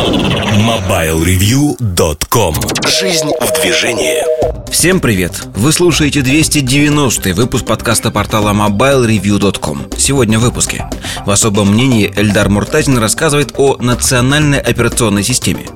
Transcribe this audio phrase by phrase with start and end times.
[0.00, 2.54] MobileReview.com
[2.88, 4.24] Жизнь в движении.
[4.70, 5.42] Всем привет!
[5.54, 10.88] Вы слушаете 290 выпуск подкаста портала MobileReview.com Сегодня в выпуске.
[11.26, 15.66] В особом мнении Эльдар Муртазин рассказывает о национальной операционной системе.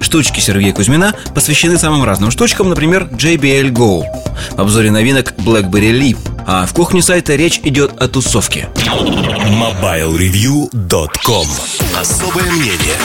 [0.00, 4.04] Штучки Сергея Кузьмина посвящены самым разным штучкам, например, JBL Go
[4.52, 6.16] В обзоре новинок BlackBerry Leap
[6.46, 8.70] а в кухне сайта речь идет о тусовке.
[8.76, 11.46] MobileReview.com
[11.98, 12.96] Особое мнение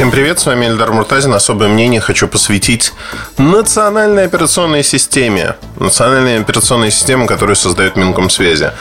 [0.00, 1.34] Всем привет, с вами Эльдар Муртазин.
[1.34, 2.94] Особое мнение хочу посвятить
[3.36, 5.56] национальной операционной системе.
[5.78, 8.72] Национальной операционной системе, которую создает Минкомсвязи.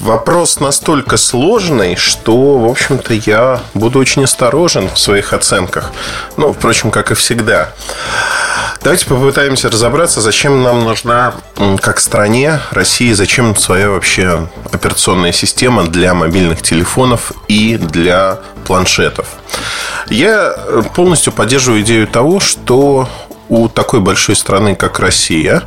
[0.00, 5.92] Вопрос настолько сложный, что, в общем-то, я буду очень осторожен в своих оценках.
[6.36, 7.72] Ну, впрочем, как и всегда.
[8.82, 11.34] Давайте попытаемся разобраться, зачем нам нужна,
[11.80, 19.26] как стране России, зачем своя вообще операционная система для мобильных телефонов и для планшетов.
[20.08, 20.54] Я
[20.94, 23.08] полностью поддерживаю идею того, что
[23.48, 25.62] у такой большой страны, как Россия,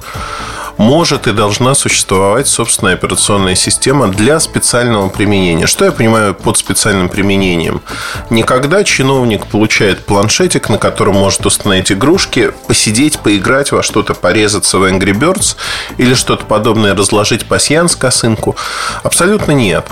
[0.78, 5.68] может и должна существовать собственная операционная система для специального применения.
[5.68, 7.82] Что я понимаю под специальным применением?
[8.30, 14.84] Никогда чиновник получает планшетик, на котором может установить игрушки, посидеть, поиграть во что-то, порезаться в
[14.84, 15.56] Angry Birds
[15.98, 18.56] или что-то подобное, разложить пасьянс косынку.
[19.04, 19.86] Абсолютно нет.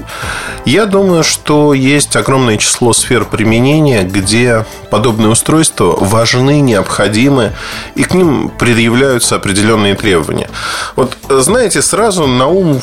[0.65, 7.53] Я думаю, что есть огромное число сфер применения, где подобные устройства важны, необходимы,
[7.95, 10.49] и к ним предъявляются определенные требования.
[10.95, 12.81] Вот, знаете, сразу на ум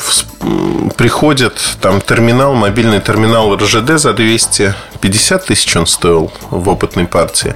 [0.97, 7.55] приходит там терминал, мобильный терминал РЖД за 250 тысяч он стоил в опытной партии.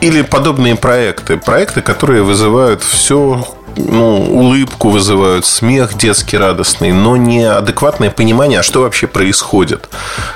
[0.00, 1.36] Или подобные проекты.
[1.36, 3.46] Проекты, которые вызывают все
[3.76, 9.88] ну, улыбку вызывают, смех детский радостный, но не адекватное понимание, а что вообще происходит.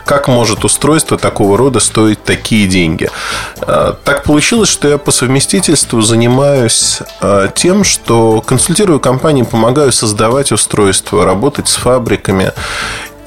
[0.05, 3.11] Как может устройство такого рода стоить такие деньги?
[3.61, 10.53] А, так получилось, что я по совместительству занимаюсь а, тем, что консультирую компании, помогаю создавать
[10.53, 12.53] устройства, работать с фабриками.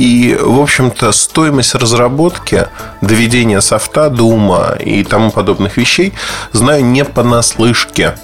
[0.02, 2.68] И, в общем-то, стоимость разработки,
[3.02, 6.14] доведения софта до ума и тому подобных вещей
[6.54, 8.16] знаю не понаслышке.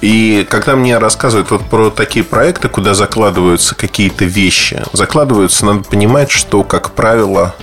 [0.00, 6.32] И когда мне рассказывают вот про такие проекты, куда закладываются какие-то вещи, закладываются, надо понимать,
[6.32, 7.54] что, как правило,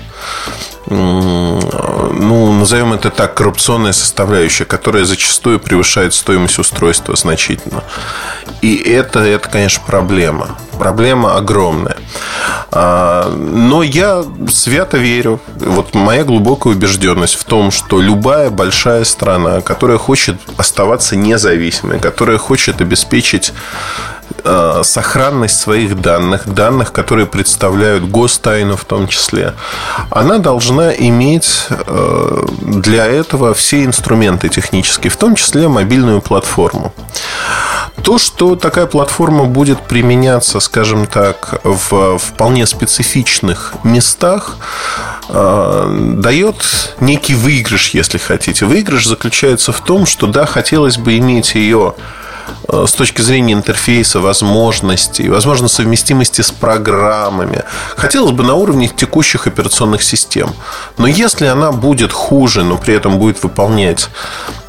[0.90, 7.84] ну, назовем это так, коррупционная составляющая, которая зачастую превышает стоимость устройства значительно.
[8.62, 10.58] И это, это конечно, проблема.
[10.78, 11.98] Проблема огромная.
[12.72, 19.62] А, но я свято верю, вот моя глубокая убежденность в том, что любая большая страна,
[19.62, 23.54] которая хочет оставаться независимой, которая хочет обеспечить
[24.84, 29.54] сохранность своих данных, данных, которые представляют гостайну в том числе,
[30.10, 36.94] она должна иметь а, для этого все инструменты технические, в том числе мобильную платформу.
[38.02, 44.58] То, что такая платформа будет применяться, скажем так, в вполне специфичных местах,
[45.30, 48.66] э, дает некий выигрыш, если хотите.
[48.66, 52.23] Выигрыш заключается в том, что да, хотелось бы иметь ее э,
[52.68, 57.64] с точки зрения интерфейса, возможностей, возможно, совместимости с программами.
[57.96, 60.54] Хотелось бы на уровне текущих операционных систем.
[60.98, 64.10] Но если она будет хуже, но при этом будет выполнять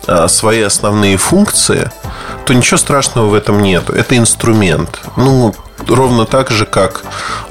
[0.06, 1.90] э, свои основные функции,
[2.44, 3.90] то ничего страшного в этом нет.
[3.90, 5.00] Это инструмент.
[5.16, 5.54] Ну,
[5.86, 7.02] ровно так же, как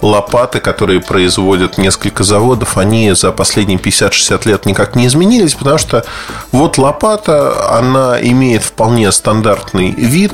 [0.01, 6.05] лопаты, которые производят несколько заводов, они за последние 50-60 лет никак не изменились, потому что
[6.51, 10.33] вот лопата, она имеет вполне стандартный вид,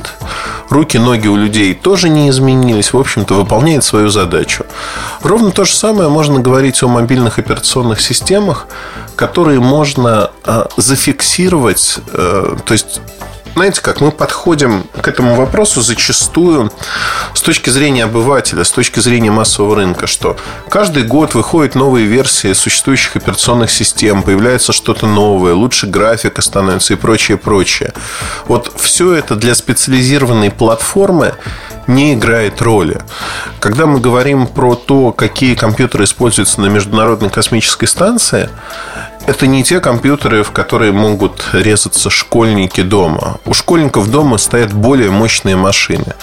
[0.68, 4.64] руки, ноги у людей тоже не изменились, в общем-то, выполняет свою задачу.
[5.22, 8.66] Ровно то же самое можно говорить о мобильных операционных системах,
[9.16, 13.00] которые можно а, зафиксировать, э, то есть
[13.54, 16.72] знаете как, мы подходим к этому вопросу зачастую
[17.34, 20.36] с точки зрения обывателя, с точки зрения массового рынка, что
[20.68, 26.96] каждый год выходят новые версии существующих операционных систем, появляется что-то новое, лучше графика становится и
[26.96, 27.92] прочее, прочее.
[28.46, 31.34] Вот все это для специализированной платформы
[31.86, 33.00] не играет роли.
[33.58, 38.48] Когда мы говорим про то, какие компьютеры используются на Международной космической станции,
[39.30, 43.38] это не те компьютеры, в которые могут резаться школьники дома.
[43.46, 46.14] У школьников дома стоят более мощные машины.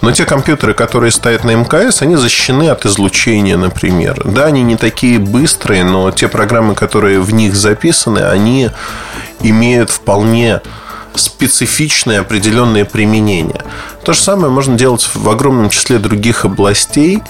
[0.00, 4.22] Но те компьютеры, которые стоят на МКС, они защищены от излучения, например.
[4.24, 8.70] Да, они не такие быстрые, но те программы, которые в них записаны, они
[9.42, 10.62] имеют вполне
[11.14, 13.62] специфичные определенные применения.
[14.04, 17.22] То же самое можно делать в огромном числе других областей.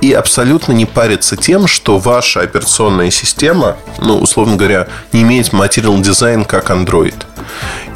[0.00, 5.98] И абсолютно не париться тем, что ваша операционная система, ну, условно говоря, не имеет материал
[6.00, 7.14] дизайн как Android.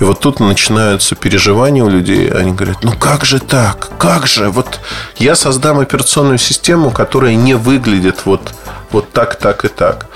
[0.01, 2.29] И вот тут начинаются переживания у людей.
[2.29, 3.91] Они говорят, ну как же так?
[3.99, 4.51] Как же?
[4.51, 4.81] Вот
[5.17, 8.55] я создам операционную систему, которая не выглядит вот,
[8.91, 10.07] вот так, так и так.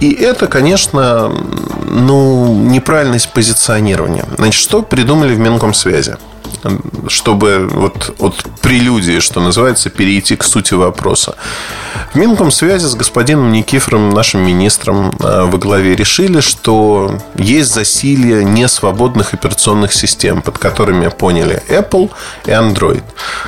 [0.00, 1.32] И это, конечно,
[1.86, 4.26] ну, неправильность позиционирования.
[4.36, 6.16] Значит, что придумали в Минкомсвязи?
[7.08, 11.36] Чтобы вот от прелюдии, что называется, перейти к сути вопроса.
[12.12, 19.34] В Минкомсвязи с господином Никифором, нашим министром э, во главе, решили, что есть засилье несвободных
[19.34, 22.10] операционных систем, под которыми поняли Apple
[22.46, 23.02] и Android.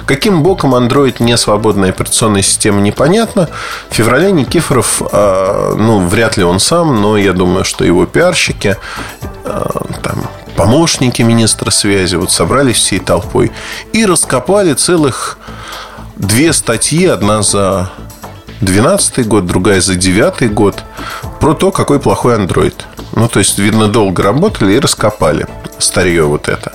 [0.07, 3.49] Каким боком Android не свободная операционная система, непонятно.
[3.91, 8.77] В феврале Никифоров, э, ну, вряд ли он сам, но я думаю, что его пиарщики
[9.45, 9.71] э,
[10.03, 13.51] там, помощники министра связи вот собрались всей толпой
[13.93, 15.39] и раскопали целых
[16.17, 17.91] две статьи, одна за
[18.61, 20.83] 2012 год, другая за 2009 год,
[21.41, 22.75] про то, какой плохой Android.
[23.15, 25.47] Ну, то есть, видно, долго работали и раскопали
[25.79, 26.73] старье вот это.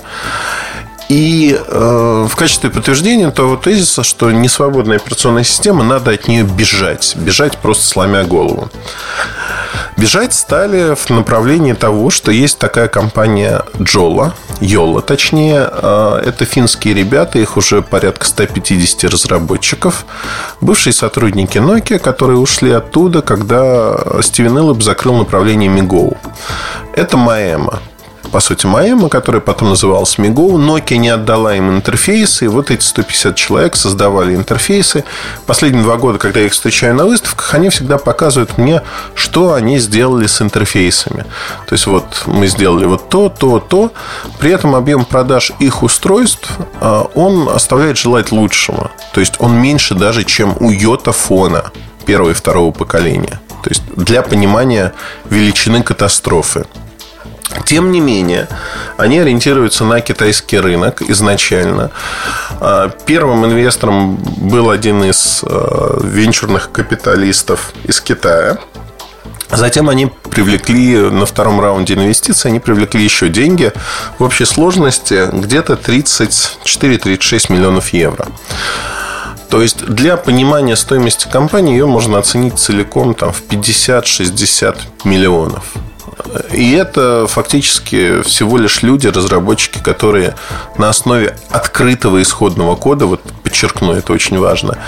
[1.08, 7.14] И э, в качестве подтверждения того тезиса, что несвободная операционная система, надо от нее бежать.
[7.16, 8.68] Бежать просто сломя голову.
[9.96, 15.70] Бежать стали в направлении того, что есть такая компания Джола, Йола точнее.
[15.70, 20.06] Э, это финские ребята, их уже порядка 150 разработчиков.
[20.60, 26.16] Бывшие сотрудники Nokia, которые ушли оттуда, когда Стивен Иллоп закрыл направление Мигоу.
[26.94, 27.80] Это Маэма
[28.30, 30.58] по сути, Маэма, которая потом называлась Мигоу.
[30.58, 32.46] Nokia не отдала им интерфейсы.
[32.46, 35.04] И вот эти 150 человек создавали интерфейсы.
[35.46, 38.82] Последние два года, когда я их встречаю на выставках, они всегда показывают мне,
[39.14, 41.24] что они сделали с интерфейсами.
[41.66, 43.92] То есть, вот мы сделали вот то, то, то.
[44.38, 46.50] При этом объем продаж их устройств,
[46.80, 48.90] а, он оставляет желать лучшего.
[49.12, 51.70] То есть, он меньше даже, чем у Йота фона
[52.04, 53.40] первого и второго поколения.
[53.62, 54.92] То есть, для понимания
[55.30, 56.66] величины катастрофы.
[57.64, 58.48] Тем не менее,
[58.96, 61.90] они ориентируются на китайский рынок изначально.
[62.60, 68.58] А, первым инвестором был один из а, венчурных капиталистов из Китая.
[69.50, 73.72] Затем они привлекли на втором раунде инвестиций, они привлекли еще деньги
[74.18, 78.26] в общей сложности где-то 34-36 миллионов евро.
[79.48, 85.74] То есть для понимания стоимости компании ее можно оценить целиком там, в 50-60 миллионов.
[86.52, 90.34] И это фактически всего лишь люди, разработчики, которые
[90.78, 94.78] на основе открытого исходного кода, вот подчеркну, это очень важно,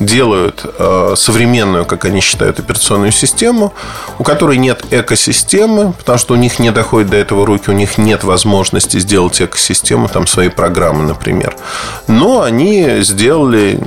[0.00, 3.72] делают э, современную, как они считают, операционную систему,
[4.18, 7.98] у которой нет экосистемы, потому что у них не доходит до этого руки, у них
[7.98, 11.56] нет возможности сделать экосистему, там свои программы, например.
[12.08, 13.78] Но они сделали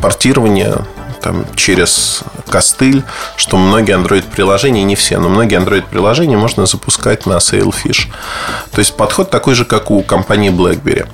[0.00, 0.84] портирование
[1.20, 3.02] там, через костыль,
[3.36, 8.08] что многие Android-приложения, не все, но многие Android-приложения можно запускать на Sailfish.
[8.72, 11.08] То есть подход такой же, как у компании BlackBerry.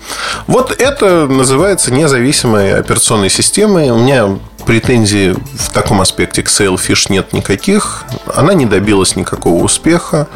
[0.47, 3.91] Вот это называется независимой операционной системой.
[3.91, 8.05] У меня претензий в таком аспекте к Sailfish нет никаких.
[8.35, 10.29] Она не добилась никакого успеха.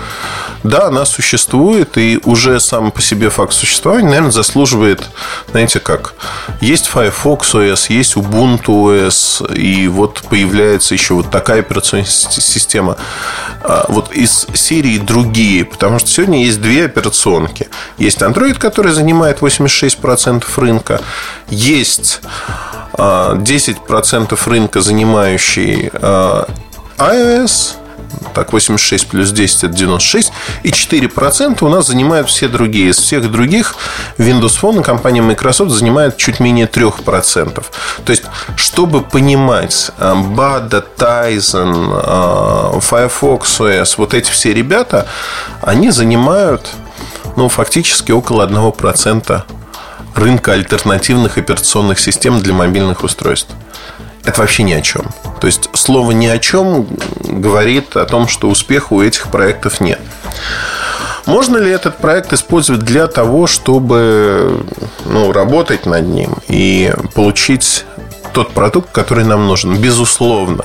[0.62, 5.08] Да, она существует, и уже сам по себе факт существования, наверное, заслуживает,
[5.50, 6.14] знаете как,
[6.60, 12.96] есть Firefox OS, есть Ubuntu OS, и вот появляется еще вот такая операционная система.
[13.62, 17.68] А, вот из серии другие, потому что сегодня есть две операционки.
[17.96, 21.00] Есть Android, который занимает 86% рынка,
[21.48, 22.20] есть
[22.98, 26.48] 10% а, рынка, занимающий а,
[26.98, 27.76] iOS,
[28.34, 30.32] так, 86 плюс 10 это 96.
[30.62, 32.90] И 4% у нас занимают все другие.
[32.90, 33.76] Из всех других
[34.16, 37.64] Windows Phone компания Microsoft занимает чуть менее 3%.
[38.04, 38.24] То есть,
[38.56, 45.06] чтобы понимать, Bada, Tizen, Firefox OS, вот эти все ребята,
[45.62, 46.68] они занимают
[47.36, 49.42] ну, фактически около 1%
[50.18, 53.50] рынка альтернативных операционных систем для мобильных устройств.
[54.24, 55.06] Это вообще ни о чем.
[55.40, 56.86] То есть слово ни о чем
[57.22, 60.00] говорит о том, что успеха у этих проектов нет.
[61.24, 64.64] Можно ли этот проект использовать для того, чтобы
[65.04, 67.84] ну, работать над ним и получить
[68.32, 69.76] тот продукт, который нам нужен.
[69.76, 70.64] Безусловно.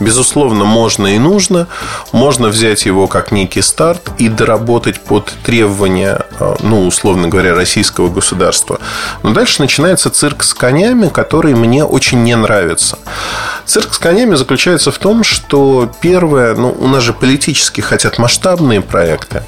[0.00, 1.66] Безусловно, можно и нужно.
[2.12, 8.08] Можно взять его как некий старт и доработать под требования, э, ну, условно говоря, российского
[8.08, 8.80] государства.
[9.22, 12.98] Но дальше начинается цирк с конями, который мне очень не нравится.
[13.66, 18.80] Цирк с конями заключается в том, что первое, ну, у нас же политически хотят масштабные
[18.80, 19.42] проекты.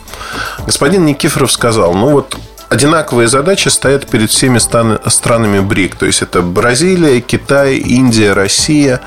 [0.66, 2.36] Господин Никифоров сказал, ну вот
[2.72, 5.96] одинаковые задачи стоят перед всеми странами БРИК.
[5.96, 9.00] То есть это Бразилия, Китай, Индия, Россия.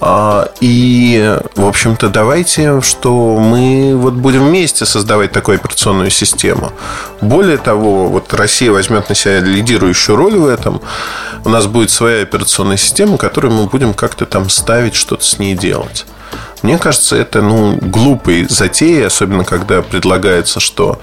[0.00, 6.72] А, и, в общем-то, давайте, что мы вот будем вместе создавать такую операционную систему.
[7.20, 10.80] Более того, вот Россия возьмет на себя лидирующую роль в этом.
[11.44, 15.54] У нас будет своя операционная система, которую мы будем как-то там ставить, что-то с ней
[15.54, 16.06] делать.
[16.62, 21.00] Мне кажется, это ну, глупый затея, особенно когда предлагается, что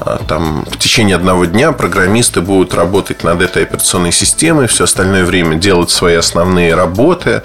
[0.00, 5.24] а, там в течение одного дня программисты будут работать над этой операционной системой, все остальное
[5.24, 7.42] время делать свои основные работы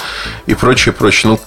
[0.47, 1.31] и прочее, прочее.
[1.33, 1.39] Ну,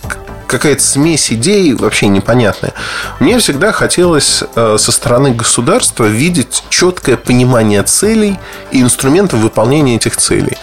[0.46, 2.72] какая-то смесь идей вообще непонятная.
[3.20, 8.38] Мне всегда хотелось э, со стороны государства видеть четкое понимание целей
[8.70, 10.56] и инструментов выполнения этих целей.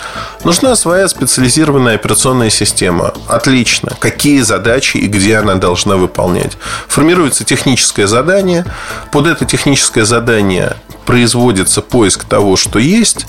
[0.44, 3.13] Нужна своя специализированная операционная система.
[3.28, 3.92] Отлично.
[4.00, 6.58] Какие задачи и где она должна выполнять.
[6.88, 8.66] Формируется техническое задание.
[9.12, 10.75] Под это техническое задание
[11.06, 13.25] производится поиск того, что есть,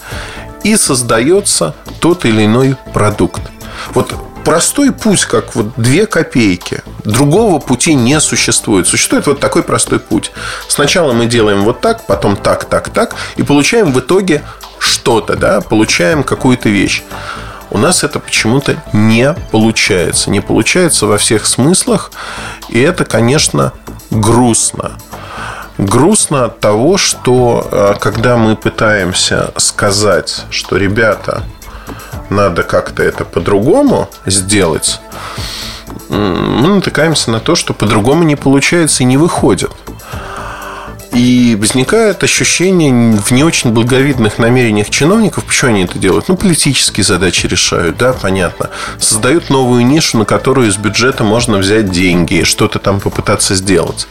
[0.63, 3.43] и создается тот или иной продукт.
[3.93, 6.83] Вот простой путь, как вот две копейки.
[7.05, 8.87] Другого пути не существует.
[8.87, 10.33] Существует вот такой простой путь.
[10.69, 14.43] Сначала мы делаем вот так, потом так, так, так, и получаем в итоге
[14.79, 17.03] что-то, да, получаем какую-то вещь.
[17.71, 20.31] У нас это почему-то не получается.
[20.31, 22.13] Не получается во всех смыслах.
[22.69, 23.73] И это, конечно,
[24.11, 24.93] грустно.
[25.77, 31.43] Грустно от того, что э, когда мы пытаемся сказать, что ребята,
[32.31, 35.01] надо как-то это по-другому сделать,
[36.09, 39.71] мы натыкаемся на то, что по-другому не получается и не выходит.
[41.15, 45.45] И возникает ощущение в не очень благовидных намерениях чиновников.
[45.45, 46.29] Почему они это делают?
[46.29, 48.71] Ну, политические задачи решают, да, понятно.
[48.99, 54.09] Создают новую нишу, на которую из бюджета можно взять деньги и что-то там попытаться сделать.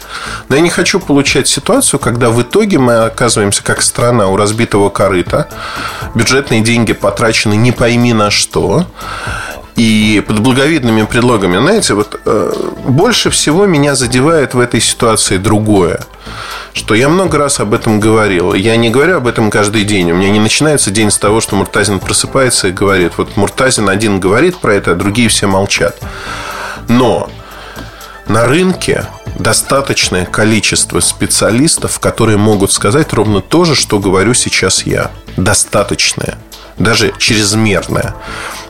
[0.48, 4.90] Но я не хочу получать ситуацию, когда в итоге мы оказываемся как страна у разбитого
[4.90, 5.50] корыта.
[6.16, 8.86] Бюджетные деньги потрачены не пойми на что.
[9.76, 12.54] И под благовидными предлогами, знаете, вот э,
[12.88, 16.00] больше всего меня задевает в этой ситуации другое
[16.74, 18.54] что я много раз об этом говорил.
[18.54, 20.12] Я не говорю об этом каждый день.
[20.12, 23.14] У меня не начинается день с того, что Муртазин просыпается и говорит.
[23.18, 26.00] Вот Муртазин один говорит про это, а другие все молчат.
[26.88, 27.30] Но
[28.28, 29.06] на рынке
[29.38, 35.12] достаточное количество специалистов, которые могут сказать ровно то же, что говорю сейчас я.
[35.38, 36.38] Достаточное.
[36.78, 38.16] Даже чрезмерное.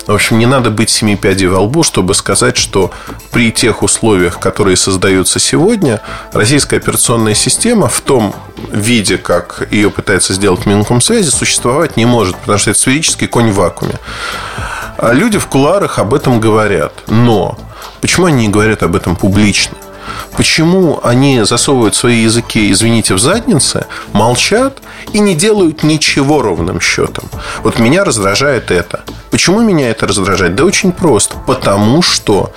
[0.06, 2.92] В общем, не надо быть семи пядей во лбу, чтобы сказать, что
[3.32, 6.02] при тех условиях, которые создаются сегодня,
[6.34, 8.36] российская операционная система в том
[8.72, 13.56] виде, как ее пытается сделать Минкомсвязи, существовать не может, потому что это сферический конь в
[13.56, 13.96] вакууме.
[14.98, 16.94] А люди в куларах об этом говорят.
[17.08, 17.58] Но
[18.02, 19.78] почему они не говорят об этом публично?
[20.36, 24.80] Почему они засовывают свои языки, извините, в задницы, молчат
[25.12, 27.26] и не делают ничего ровным счетом?
[27.62, 29.04] Вот меня раздражает это.
[29.30, 30.56] Почему меня это раздражает?
[30.56, 31.36] Да очень просто.
[31.46, 32.52] Потому что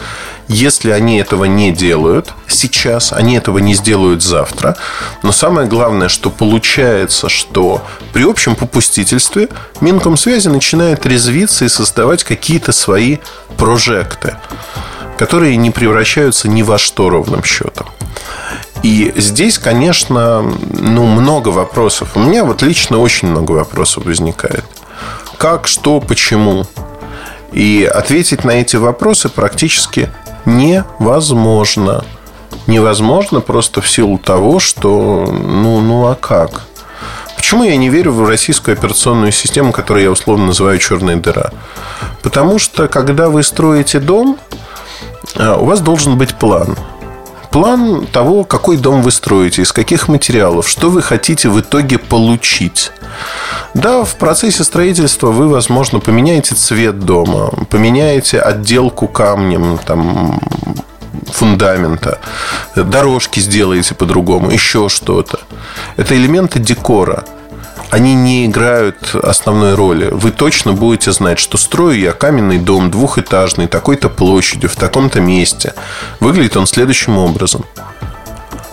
[0.48, 4.76] если они этого не делают сейчас, они этого не сделают завтра.
[5.22, 9.48] Но самое главное, что получается, что при общем попустительстве
[9.80, 13.18] Минкомсвязи начинает резвиться и создавать какие-то свои
[13.58, 14.36] прожекты
[15.18, 17.86] которые не превращаются ни во что ровным счетом.
[18.82, 22.10] И здесь, конечно, ну, много вопросов.
[22.14, 24.64] У меня вот лично очень много вопросов возникает.
[25.38, 26.66] Как, что, почему?
[27.52, 30.10] И ответить на эти вопросы практически
[30.44, 32.04] невозможно.
[32.66, 36.66] Невозможно просто в силу того, что ну, ну а как?
[37.36, 41.52] Почему я не верю в российскую операционную систему, которую я условно называю черная дыра?
[42.22, 44.38] Потому что когда вы строите дом,
[45.34, 46.76] у вас должен быть план.
[47.50, 52.92] План того, какой дом вы строите, из каких материалов, что вы хотите в итоге получить.
[53.72, 60.40] Да, в процессе строительства вы, возможно, поменяете цвет дома, поменяете отделку камнем, там,
[61.32, 62.18] фундамента,
[62.74, 65.40] дорожки сделаете по-другому, еще что-то.
[65.96, 67.24] Это элементы декора–
[67.90, 70.08] они не играют основной роли.
[70.10, 75.74] Вы точно будете знать, что строю я каменный дом двухэтажный, такой-то площадью, в таком-то месте.
[76.20, 77.64] Выглядит он следующим образом.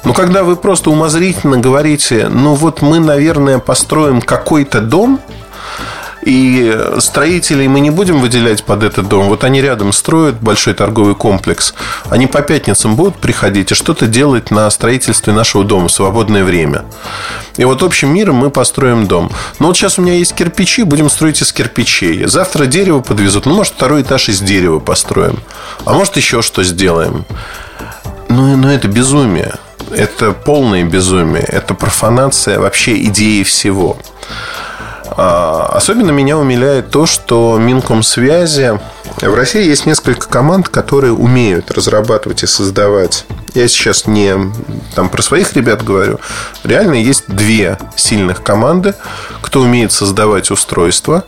[0.04, 5.20] Но когда вы просто умозрительно говорите, ну вот мы, наверное, построим какой-то дом–
[6.26, 9.28] и строителей мы не будем выделять под этот дом.
[9.28, 11.74] Вот они рядом строят большой торговый комплекс.
[12.10, 16.84] Они по пятницам будут приходить и что-то делать на строительстве нашего дома в свободное время.
[17.58, 19.32] И вот общим миром мы построим дом.
[19.60, 22.26] Но вот сейчас у меня есть кирпичи, будем строить из кирпичей.
[22.26, 23.46] Завтра дерево подвезут.
[23.46, 25.40] Ну, может, второй этаж из дерева построим.
[25.86, 27.26] А может, еще что сделаем.
[28.30, 29.54] Ну, ну это безумие.
[29.92, 33.98] это полное безумие, это профанация вообще идеи всего.
[35.16, 38.80] А, особенно меня умиляет то, что Минкомсвязи
[39.22, 43.26] в России есть несколько команд, которые умеют разрабатывать и создавать.
[43.54, 44.36] Я сейчас не
[44.96, 46.20] там, про своих ребят говорю.
[46.64, 48.96] Реально есть две сильных команды,
[49.42, 51.24] кто умеет создавать устройства,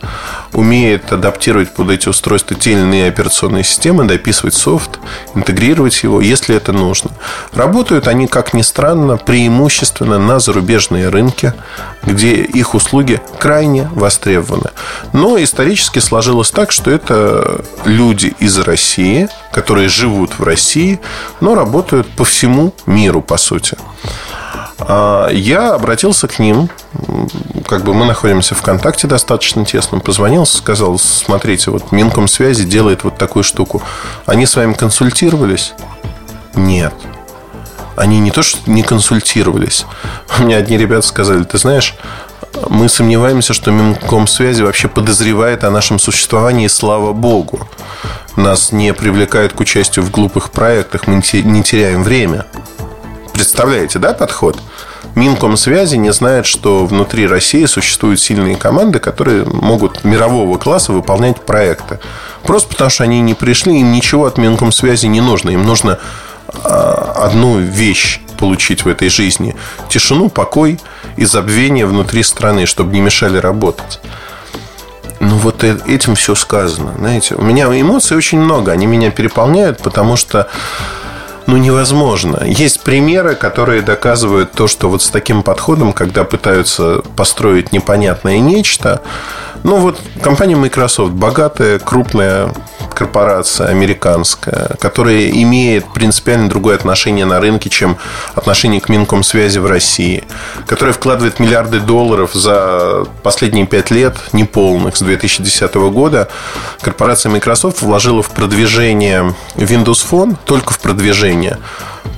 [0.52, 4.98] умеет адаптировать под эти устройства те или иные операционные системы, дописывать софт,
[5.34, 7.10] интегрировать его, если это нужно.
[7.52, 11.52] Работают они, как ни странно, преимущественно на зарубежные рынки,
[12.02, 14.70] где их услуги крайне востребованы.
[15.12, 21.00] Но исторически сложилось так, что это люди из России, которые живут в России,
[21.40, 23.76] но работают по всему миру, по сути.
[24.78, 26.68] А, я обратился к ним,
[27.66, 33.16] как бы мы находимся в контакте достаточно тесно, позвонил, сказал, смотрите, вот Минкомсвязи делает вот
[33.16, 33.82] такую штуку.
[34.26, 35.74] Они с вами консультировались?
[36.54, 36.94] Нет.
[37.96, 39.86] Они не то, что не консультировались.
[40.38, 41.94] У меня одни ребята сказали, ты знаешь,
[42.68, 47.66] мы сомневаемся, что Минкомсвязи вообще подозревает о нашем существовании, слава богу.
[48.36, 52.46] Нас не привлекают к участию в глупых проектах, мы не теряем время.
[53.32, 54.58] Представляете, да, подход?
[55.14, 61.98] Минкомсвязи не знает, что внутри России существуют сильные команды, которые могут мирового класса выполнять проекты.
[62.42, 65.50] Просто потому, что они не пришли, им ничего от Минкомсвязи не нужно.
[65.50, 65.98] Им нужно
[66.62, 69.56] а, одну вещь получить в этой жизни.
[69.88, 70.78] Тишину, покой
[71.16, 74.00] и забвение внутри страны, чтобы не мешали работать.
[75.20, 76.94] Ну, вот э, этим все сказано.
[76.98, 78.72] Знаете, у меня эмоций очень много.
[78.72, 80.48] Они меня переполняют, потому что
[81.46, 82.42] ну, невозможно.
[82.44, 89.00] Есть примеры, которые доказывают то, что вот с таким подходом, когда пытаются построить непонятное нечто,
[89.66, 92.52] ну, вот компания Microsoft, богатая, крупная
[92.94, 97.98] корпорация американская, которая имеет принципиально другое отношение на рынке, чем
[98.36, 100.22] отношение к Минкомсвязи в России,
[100.66, 106.28] которая вкладывает миллиарды долларов за последние пять лет, неполных, с 2010 года,
[106.80, 111.58] корпорация Microsoft вложила в продвижение Windows Phone, только в продвижение,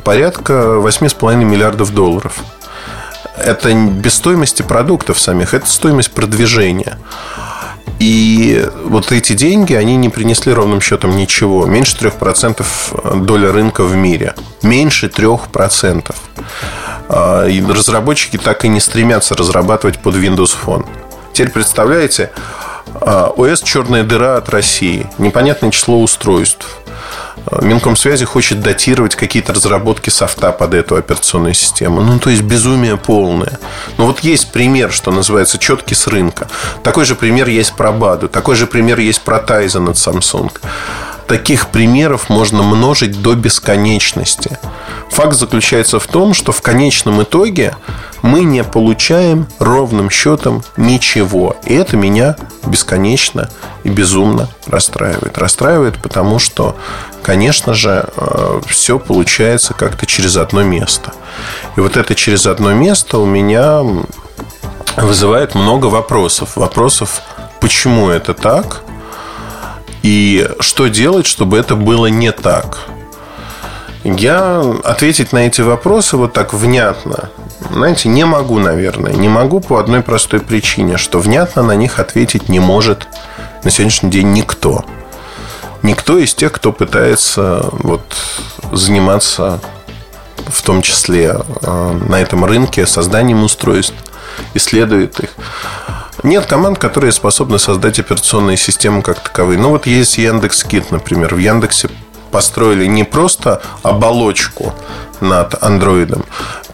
[0.04, 2.34] порядка 8,5 миллиардов долларов.
[3.36, 6.98] Это без стоимости продуктов самих, это стоимость продвижения.
[7.98, 11.66] И вот эти деньги, они не принесли ровным счетом ничего.
[11.66, 14.34] Меньше 3% доля рынка в мире.
[14.62, 16.14] Меньше 3%.
[17.08, 20.86] А, и разработчики так и не стремятся разрабатывать под Windows Phone.
[21.32, 22.30] Теперь представляете,
[23.00, 25.06] ОС а, черная дыра от России.
[25.18, 26.78] Непонятное число устройств.
[27.62, 32.00] Минкомсвязи хочет датировать какие-то разработки софта под эту операционную систему.
[32.00, 33.58] Ну, то есть безумие полное.
[33.96, 36.48] Но вот есть пример, что называется, четкий с рынка.
[36.82, 38.28] Такой же пример есть про Баду.
[38.28, 40.52] Такой же пример есть про Tizen от Samsung.
[41.28, 44.58] Таких примеров можно множить до бесконечности.
[45.10, 47.76] Факт заключается в том, что в конечном итоге
[48.22, 51.56] мы не получаем ровным счетом ничего.
[51.64, 53.50] И это меня бесконечно
[53.84, 55.36] и безумно расстраивает.
[55.36, 56.76] Расстраивает, потому что,
[57.22, 61.12] конечно же, э, все получается как-то через одно место.
[61.76, 63.82] И вот это через одно место у меня
[64.96, 66.56] вызывает много вопросов.
[66.56, 67.20] Вопросов,
[67.60, 68.82] почему это так,
[70.02, 72.78] и что делать, чтобы это было не так.
[74.04, 77.30] Я ответить на эти вопросы вот так внятно,
[77.70, 79.12] знаете, не могу, наверное.
[79.12, 83.08] Не могу по одной простой причине, что внятно на них ответить не может
[83.64, 84.84] на сегодняшний день никто.
[85.82, 88.02] Никто из тех, кто пытается вот,
[88.72, 89.60] заниматься
[90.46, 93.94] в том числе э, на этом рынке созданием устройств,
[94.54, 95.30] исследует их.
[96.22, 99.58] Нет команд, которые способны создать операционные системы как таковые.
[99.58, 101.34] Ну, вот есть Яндекс Кит, например.
[101.34, 101.88] В Яндексе
[102.30, 104.74] построили не просто оболочку
[105.20, 106.24] над андроидом,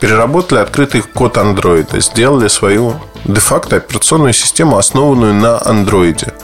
[0.00, 6.34] переработали открытый код андроида, сделали свою де-факто операционную систему, основанную на андроиде.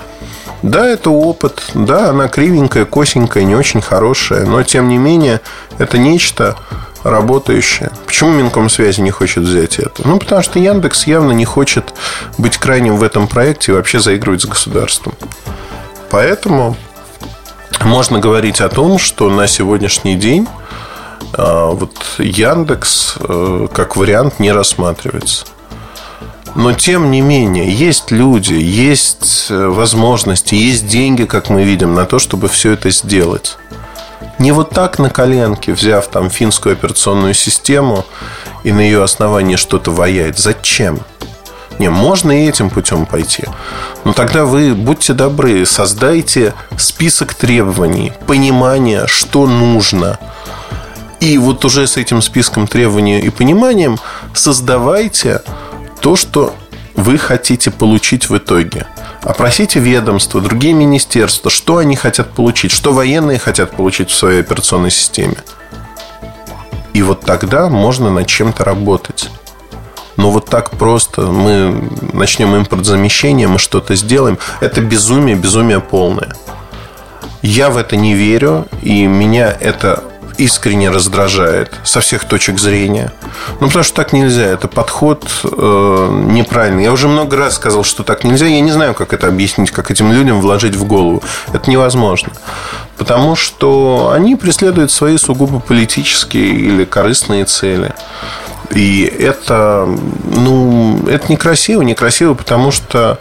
[0.62, 5.40] Да, это опыт, да, она кривенькая, косенькая, не очень хорошая, но тем не менее
[5.78, 6.56] это нечто
[7.02, 7.90] работающее.
[8.06, 10.06] Почему Минкомсвязи не хочет взять это?
[10.06, 11.94] Ну, потому что Яндекс явно не хочет
[12.38, 15.14] быть крайним в этом проекте и вообще заигрывать с государством.
[16.10, 16.76] Поэтому
[17.82, 20.46] можно говорить о том, что на сегодняшний день
[21.32, 25.46] а, вот Яндекс э, как вариант не рассматривается.
[26.56, 32.06] Но тем не менее, есть люди, есть э, возможности, есть деньги, как мы видим, на
[32.06, 33.56] то, чтобы все это сделать.
[34.38, 38.04] Не вот так на коленке, взяв там финскую операционную систему
[38.64, 40.38] и на ее основании что-то ваять.
[40.38, 41.00] Зачем?
[41.78, 43.44] Не, можно и этим путем пойти.
[44.04, 50.18] Но тогда вы, будьте добры, создайте список требований, понимания, что нужно.
[51.20, 53.98] И вот уже с этим списком требований и пониманием
[54.34, 55.42] создавайте
[56.00, 56.54] то, что
[57.00, 58.86] вы хотите получить в итоге.
[59.22, 64.90] Опросите ведомства, другие министерства, что они хотят получить, что военные хотят получить в своей операционной
[64.90, 65.36] системе.
[66.92, 69.30] И вот тогда можно над чем-то работать.
[70.16, 74.38] Но вот так просто мы начнем импортзамещение, мы что-то сделаем.
[74.60, 76.34] Это безумие, безумие полное.
[77.42, 80.04] Я в это не верю, и меня это
[80.40, 83.12] искренне раздражает со всех точек зрения.
[83.60, 84.46] Ну, потому что так нельзя.
[84.46, 86.84] Это подход э, неправильный.
[86.84, 88.46] Я уже много раз сказал, что так нельзя.
[88.46, 91.22] Я не знаю, как это объяснить, как этим людям вложить в голову.
[91.52, 92.32] Это невозможно.
[92.96, 97.92] Потому что они преследуют свои сугубо политические или корыстные цели.
[98.74, 99.86] И это,
[100.24, 103.18] ну, это некрасиво, некрасиво, потому что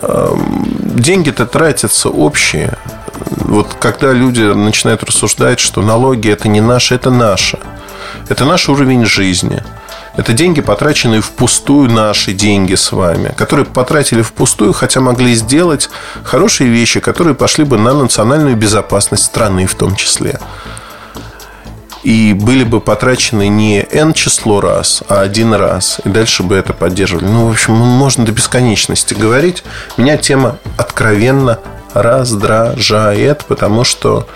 [0.00, 0.36] э,
[0.78, 2.78] деньги-то тратятся общие.
[3.26, 7.58] Вот когда люди начинают рассуждать, что налоги это не наши, это наше.
[8.28, 9.62] Это наш уровень жизни.
[10.14, 15.88] Это деньги, потраченные впустую, наши деньги с вами, которые потратили впустую, хотя могли сделать
[16.22, 20.38] хорошие вещи, которые пошли бы на национальную безопасность страны в том числе.
[22.02, 26.00] И были бы потрачены не N число раз, а один раз.
[26.04, 27.26] И дальше бы это поддерживали.
[27.26, 29.62] Ну, в общем, можно до бесконечности говорить.
[29.96, 31.60] Меня тема откровенно
[31.94, 34.26] раздражает, потому что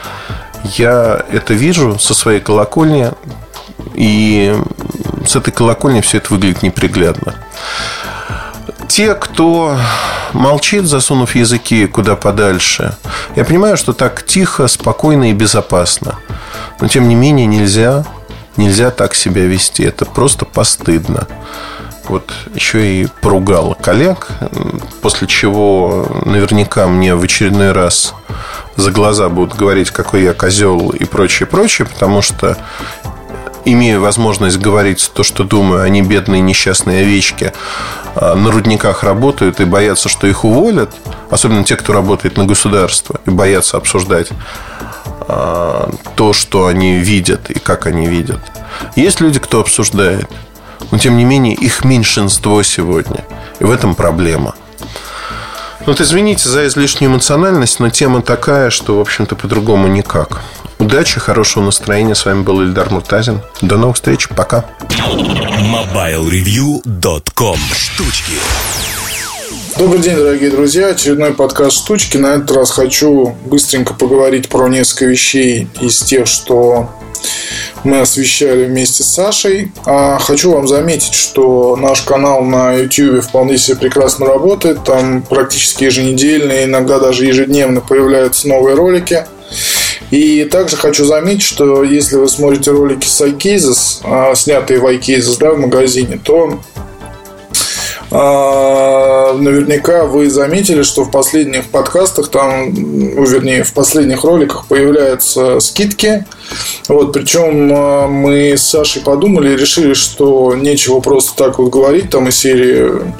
[0.64, 3.12] я это вижу со своей колокольни,
[3.94, 4.56] и
[5.26, 7.34] с этой колокольни все это выглядит неприглядно.
[8.88, 9.76] Те, кто
[10.32, 12.96] молчит, засунув языки куда подальше,
[13.34, 16.16] я понимаю, что так тихо, спокойно и безопасно.
[16.80, 18.04] Но, тем не менее, нельзя,
[18.56, 19.82] нельзя так себя вести.
[19.82, 21.26] Это просто постыдно
[22.10, 24.28] вот еще и поругал коллег,
[25.02, 28.14] после чего наверняка мне в очередной раз
[28.76, 32.56] за глаза будут говорить, какой я козел и прочее, прочее, потому что
[33.64, 37.52] имею возможность говорить то, что думаю, они бедные несчастные овечки
[38.14, 40.94] а, на рудниках работают и боятся, что их уволят,
[41.30, 44.28] особенно те, кто работает на государство, и боятся обсуждать
[45.28, 48.40] а, то, что они видят и как они видят.
[48.94, 50.30] Есть люди, кто обсуждает.
[50.90, 53.24] Но, тем не менее, их меньшинство сегодня.
[53.60, 54.54] И в этом проблема.
[55.80, 60.40] Ну, вот извините за излишнюю эмоциональность, но тема такая, что, в общем-то, по-другому никак.
[60.78, 62.14] Удачи, хорошего настроения.
[62.14, 63.40] С вами был Ильдар Муртазин.
[63.62, 64.28] До новых встреч.
[64.28, 64.66] Пока.
[64.88, 68.34] MobileReview.com Штучки
[69.78, 70.88] Добрый день, дорогие друзья.
[70.88, 72.16] Очередной подкаст «Штучки».
[72.16, 76.88] На этот раз хочу быстренько поговорить про несколько вещей из тех, что
[77.84, 79.72] мы освещали вместе с Сашей.
[79.84, 84.84] А хочу вам заметить, что наш канал на YouTube вполне себе прекрасно работает.
[84.84, 89.24] Там практически еженедельно, иногда даже ежедневно появляются новые ролики.
[90.10, 95.36] И также хочу заметить, что если вы смотрите ролики с iCases, а, снятые в iCases
[95.38, 96.60] да, в магазине, то
[98.10, 105.58] а, наверняка вы заметили, что в последних подкастах, там, ну, вернее, в последних роликах появляются
[105.60, 106.24] скидки.
[106.88, 112.10] Вот, причем а, мы с Сашей подумали и решили, что нечего просто так вот говорить,
[112.10, 113.12] там из серии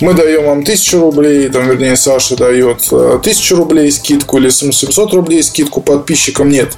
[0.00, 5.12] мы даем вам тысячу рублей, там, вернее, Саша дает а, тысячу рублей скидку или 700
[5.14, 6.48] рублей скидку подписчикам.
[6.48, 6.76] Нет.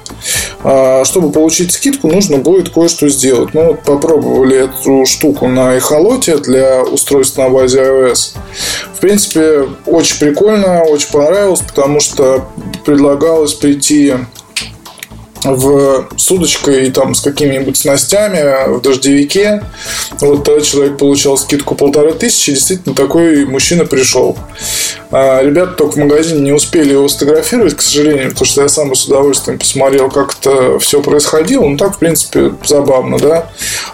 [1.03, 3.53] Чтобы получить скидку, нужно будет кое-что сделать.
[3.53, 8.35] Мы вот попробовали эту штуку на эхолоте для устройства на базе iOS.
[8.93, 12.45] В принципе, очень прикольно, очень понравилось, потому что
[12.85, 14.13] предлагалось прийти
[15.45, 19.63] в с удочкой и там с какими-нибудь снастями в дождевике.
[20.19, 22.53] Вот тогда человек получал скидку полторы тысячи.
[22.53, 24.37] Действительно, такой мужчина пришел.
[25.17, 28.93] А ребята только в магазине не успели его сфотографировать, к сожалению, потому что я сам
[28.93, 31.63] с удовольствием посмотрел, как это все происходило.
[31.63, 33.49] Ну, так, в принципе, забавно, да.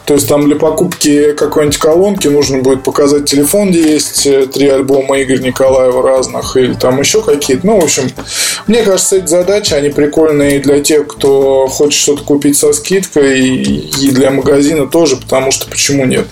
[0.05, 4.67] То есть, там для покупки какой-нибудь колонки нужно будет показать телефон, где есть э, три
[4.67, 7.67] альбома Игоря Николаева разных, или там еще какие-то.
[7.67, 8.09] Ну, в общем,
[8.65, 14.09] мне кажется, эти задачи, они прикольные для тех, кто хочет что-то купить со скидкой, и
[14.09, 16.25] для магазина тоже, потому что почему нет?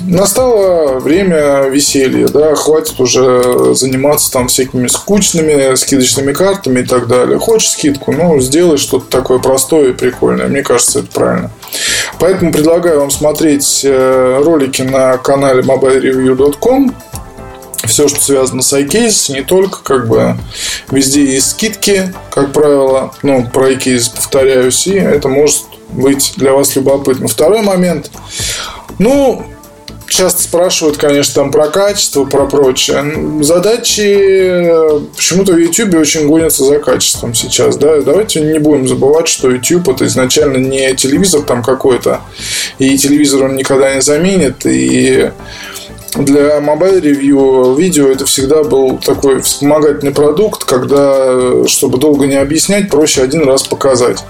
[0.00, 7.38] Настало время веселья, да, хватит уже заниматься там всякими скучными скидочными картами и так далее.
[7.38, 10.48] Хочешь скидку, ну, сделай что-то такое простое и прикольное.
[10.48, 11.50] Мне кажется, это правильно.
[12.18, 16.94] Поэтому предлагаю вам смотреть э, ролики на канале mobilereview.com
[17.86, 20.36] все, что связано с iCase, не только, как бы
[20.90, 26.74] везде есть скидки, как правило, ну, про iCase повторяюсь, и это может быть для вас
[26.76, 27.28] любопытно.
[27.28, 28.10] Второй момент.
[28.98, 29.44] Ну,
[30.14, 33.42] часто спрашивают, конечно, там про качество, про прочее.
[33.42, 34.70] Задачи
[35.16, 37.76] почему-то в YouTube очень гонятся за качеством сейчас.
[37.76, 38.00] Да?
[38.00, 42.20] Давайте не будем забывать, что YouTube это изначально не телевизор там какой-то,
[42.78, 45.30] и телевизор он никогда не заменит, и
[46.14, 52.90] для Mobile Review видео это всегда был такой вспомогательный продукт, когда, чтобы долго не объяснять,
[52.90, 54.22] проще один раз показать.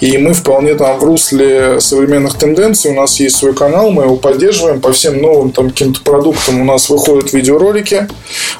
[0.00, 4.16] И мы вполне там в русле современных тенденций, у нас есть свой канал, мы его
[4.16, 8.08] поддерживаем, по всем новым там каким-то продуктам у нас выходят видеоролики,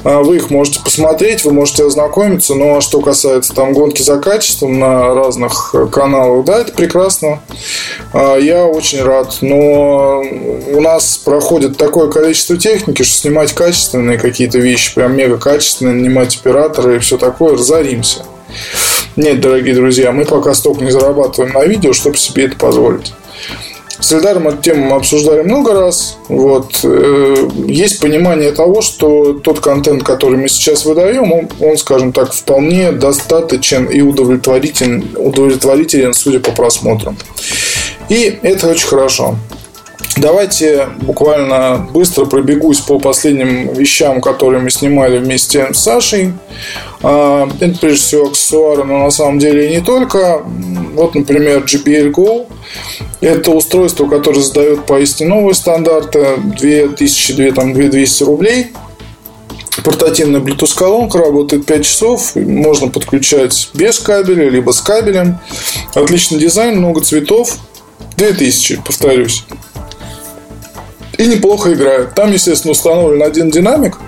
[0.04, 4.78] а, вы их можете посмотреть, вы можете ознакомиться, но что касается там гонки за качеством
[4.78, 7.40] на разных каналах, да, это прекрасно,
[8.14, 10.22] а, я очень рад, но
[10.70, 16.36] у нас проходит такое количество техники, что снимать качественные какие-то вещи, прям мега качественные, нанимать
[16.36, 18.24] оператора и все такое, разоримся.
[19.16, 23.12] Нет, дорогие друзья, мы пока столько не зарабатываем на видео, чтобы себе это позволить.
[23.98, 26.18] С Эльдаром эту тему мы обсуждали много раз.
[26.28, 26.80] Вот.
[26.82, 32.32] Э, есть понимание того, что тот контент, который мы сейчас выдаем, он, он скажем так,
[32.32, 37.16] вполне достаточен и удовлетворителен, удовлетворителен, судя по просмотрам.
[38.08, 39.36] И это очень хорошо.
[40.16, 46.34] Давайте буквально быстро пробегусь по последним вещам, которые мы снимали вместе с Сашей.
[47.02, 50.42] А, это прежде всего аксессуары, но на самом деле и не только.
[50.94, 52.46] Вот, например, JBL Go.
[53.22, 56.36] Это устройство, которое задает поистине новые стандарты.
[56.58, 58.72] 2000, там, 2200 рублей.
[59.82, 62.36] Портативная Bluetooth колонка работает 5 часов.
[62.36, 65.38] Можно подключать без кабеля, либо с кабелем.
[65.94, 67.56] Отличный дизайн, много цветов.
[68.18, 69.46] 2000, повторюсь
[71.18, 72.14] и неплохо играет.
[72.14, 73.98] Там, естественно, установлен один динамик.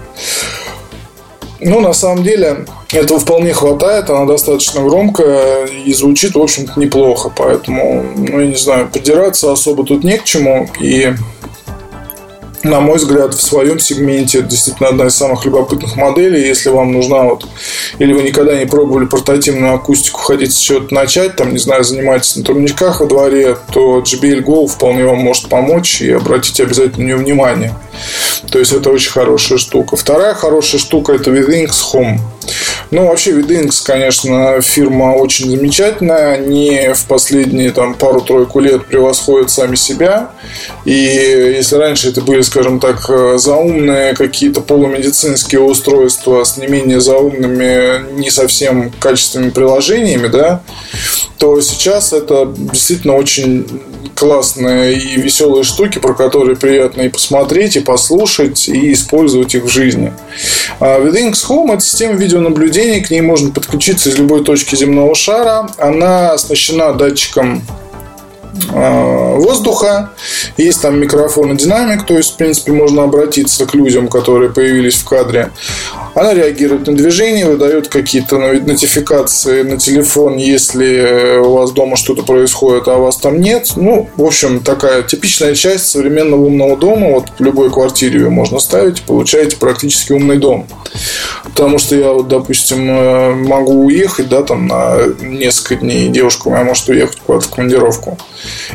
[1.61, 7.33] Но на самом деле этого вполне хватает, она достаточно громкая и звучит, в общем-то, неплохо.
[7.35, 10.69] Поэтому, ну, я не знаю, придираться особо тут не к чему.
[10.81, 11.15] И
[12.65, 16.47] на мой взгляд, в своем сегменте действительно одна из самых любопытных моделей.
[16.47, 17.47] Если вам нужна вот,
[17.99, 22.37] или вы никогда не пробовали портативную акустику, хотите с чего-то начать, там, не знаю, занимаетесь
[22.37, 27.07] на турничках во дворе, то JBL Go вполне вам может помочь и обратите обязательно на
[27.09, 27.75] нее внимание.
[28.51, 29.97] То есть, это очень хорошая штука.
[29.97, 32.19] Вторая хорошая штука– это Withings Home.
[32.91, 36.35] Ну, вообще, Видинкс, конечно, фирма очень замечательная.
[36.35, 40.31] Они в последние там, пару-тройку лет превосходят сами себя.
[40.85, 48.13] И если раньше это были, скажем так, заумные какие-то полумедицинские устройства с не менее заумными,
[48.21, 50.63] не совсем качественными приложениями, да,
[51.39, 53.67] то сейчас это действительно очень
[54.15, 59.69] классные и веселые штуки, про которые приятно и посмотреть, и послушать, и использовать их в
[59.69, 60.13] жизни.
[60.81, 65.69] А Withings Home– это система видеонаблюдения, к ней можно подключиться из любой точки земного шара.
[65.79, 67.63] Она оснащена датчиком
[68.73, 70.11] а, воздуха.
[70.57, 74.95] Есть там микрофон и динамик, то есть, в принципе, можно обратиться к людям, которые появились
[74.95, 75.51] в кадре.
[76.15, 82.87] Она реагирует на движение, выдает какие-то нотификации на телефон, если у вас дома что-то происходит,
[82.89, 83.73] а вас там нет.
[83.77, 87.11] Ну, в общем, такая типичная часть современного умного дома.
[87.11, 90.67] Вот в любой квартире ее можно ставить, получаете практически умный дом.
[91.43, 96.65] Потому что я, вот, допустим, э, могу уехать, да, там на несколько дней, девушка моя
[96.65, 98.19] может уехать куда-то в командировку.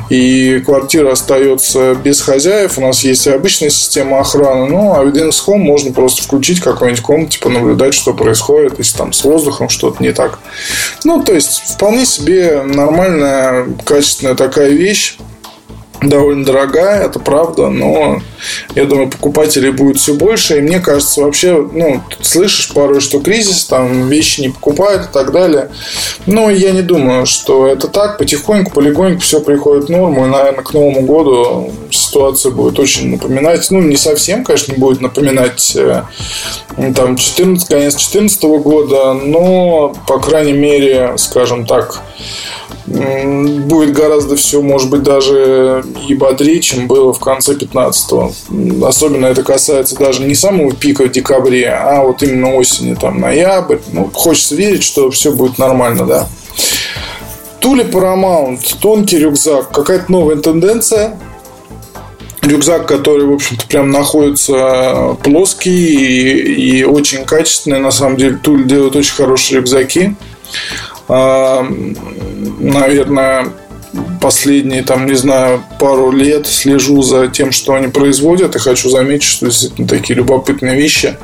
[0.09, 2.77] И квартира остается без хозяев.
[2.77, 4.67] У нас есть обычная система охраны.
[4.67, 9.23] Ну, а в Home можно просто включить какой-нибудь комнате, понаблюдать, что происходит, если там с
[9.23, 10.39] воздухом что-то не так.
[11.03, 15.17] Ну, то есть, вполне себе нормальная, качественная такая вещь
[16.01, 18.21] довольно дорогая, это правда, но
[18.75, 20.57] я думаю, покупателей будет все больше.
[20.57, 25.31] И мне кажется, вообще, ну, слышишь порой, что кризис, там вещи не покупают и так
[25.31, 25.71] далее.
[26.25, 28.17] Но я не думаю, что это так.
[28.17, 30.25] Потихоньку, полегоньку все приходит в норму.
[30.25, 33.69] И, наверное, к Новому году ситуация будет очень напоминать.
[33.71, 36.03] Ну, не совсем, конечно, будет напоминать э,
[36.95, 42.01] там 14, конец 2014 года, но, по крайней мере, скажем так,
[42.89, 48.85] будет гораздо все, может быть, даже и бодрее, чем было в конце 15-го.
[48.85, 53.77] Особенно это касается даже не самого пика в декабре, а вот именно осени, там, ноябрь.
[53.91, 56.27] Ну, хочется верить, что все будет нормально, да.
[57.59, 61.19] Тули Paramount, тонкий рюкзак, какая-то новая тенденция.
[62.41, 67.79] Рюкзак, который, в общем-то, прям находится плоский и, и очень качественный.
[67.79, 70.15] На самом деле, Туль делает очень хорошие рюкзаки.
[71.09, 71.67] А,
[72.59, 73.47] наверное,
[74.21, 79.23] последние, там, не знаю, пару лет слежу за тем, что они производят, и хочу заметить,
[79.23, 81.17] что действительно такие любопытные вещи,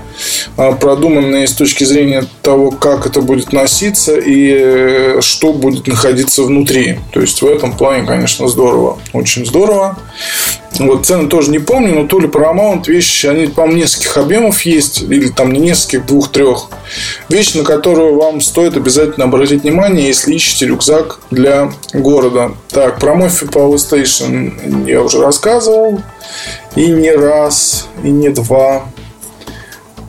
[0.57, 6.43] а, продуманные с точки зрения того, как это будет носиться и э, что будет находиться
[6.43, 6.99] внутри.
[7.11, 9.97] То есть в этом плане, конечно, здорово, очень здорово.
[10.79, 15.03] Вот цены тоже не помню, но то ли Paramount вещи, они, по-моему, нескольких объемов есть,
[15.03, 16.69] или там не нескольких, двух-трех.
[17.29, 22.51] Вещь, на которую вам стоит обязательно обратить внимание, если ищете рюкзак для города.
[22.69, 26.01] Так, про мой Power Station я уже рассказывал.
[26.75, 28.85] И не раз, и не два.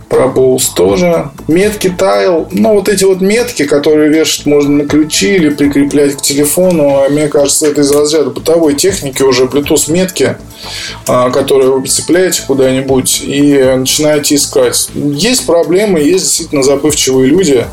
[0.08, 1.30] Про Bowls тоже.
[1.48, 2.48] Метки тайл.
[2.52, 7.02] Ну, вот эти вот метки, которые вешать можно на ключи или прикреплять к телефону.
[7.04, 10.36] А мне кажется, это из разряда бытовой техники уже Bluetooth метки,
[11.08, 14.90] а, которые вы прицепляете куда-нибудь и начинаете искать.
[14.94, 17.66] Есть проблемы, есть действительно забывчивые люди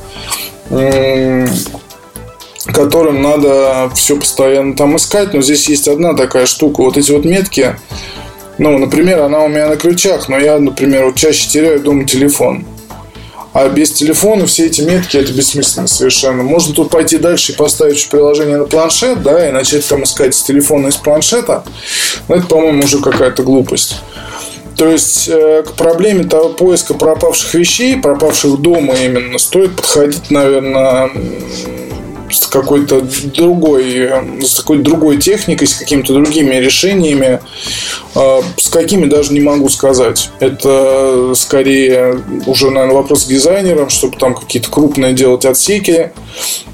[2.72, 6.82] которым надо все постоянно там искать, но здесь есть одна такая штука.
[6.82, 7.76] Вот эти вот метки,
[8.58, 12.66] ну, например, она у меня на ключах, но я, например, вот чаще теряю дома телефон.
[13.54, 16.42] А без телефона все эти метки это бессмысленно совершенно.
[16.42, 20.42] Можно тут пойти дальше и поставить приложение на планшет, да, и начать там искать с
[20.42, 21.64] телефона из планшета.
[22.28, 23.98] Но это, по-моему, уже какая-то глупость.
[24.76, 31.12] То есть э, к проблеме того поиска пропавших вещей, пропавших дома именно, стоит подходить, наверное,
[32.34, 33.02] с какой-то
[33.36, 34.10] другой,
[34.42, 37.40] с какой другой техникой, с какими-то другими решениями,
[38.16, 40.30] а, с какими даже не могу сказать.
[40.40, 46.12] Это скорее уже, наверное, вопрос к дизайнерам, чтобы там какие-то крупные делать отсеки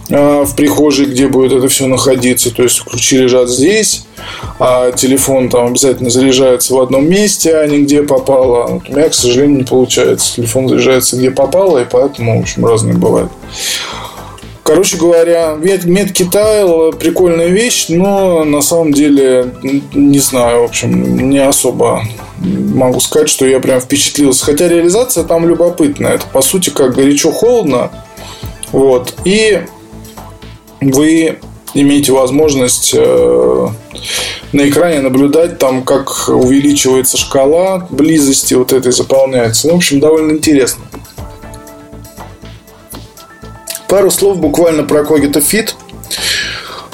[0.10, 2.54] а, в прихожей, где будет это все находиться.
[2.54, 4.06] То есть ключи лежат здесь,
[4.60, 8.67] а телефон там обязательно заряжается в одном месте, а не где попало.
[8.67, 10.36] Вот у меня, к сожалению, не получается.
[10.36, 13.32] Телефон заряжается где попало, и поэтому, в общем, разные бывают.
[14.69, 19.55] Короче говоря, метки тайл прикольная вещь, но на самом деле
[19.95, 22.03] не знаю, в общем, не особо
[22.38, 24.45] могу сказать, что я прям впечатлился.
[24.45, 26.12] Хотя реализация там любопытная.
[26.12, 27.89] Это по сути как горячо-холодно.
[28.71, 29.15] Вот.
[29.25, 29.60] И
[30.82, 31.39] вы
[31.73, 33.67] имеете возможность э,
[34.51, 39.67] на экране наблюдать там, как увеличивается шкала близости вот этой заполняется.
[39.67, 40.84] Ну, в общем, довольно интересно.
[43.89, 45.73] Пару слов буквально про Cogito Fit.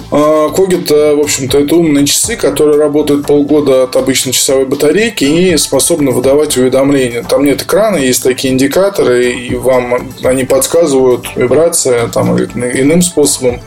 [0.10, 6.12] Cogito, в общем-то, это умные часы, которые работают полгода от обычной часовой батарейки и способны
[6.12, 7.22] выдавать уведомления.
[7.24, 13.60] Там нет экрана, есть такие индикаторы, и вам они подсказывают вибрация там, или иным способом.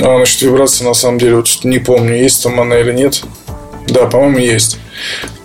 [0.00, 3.22] А, насчет вибрации, на самом деле, вот что-то не помню, есть там она или нет.
[3.86, 4.78] Да, по-моему, есть.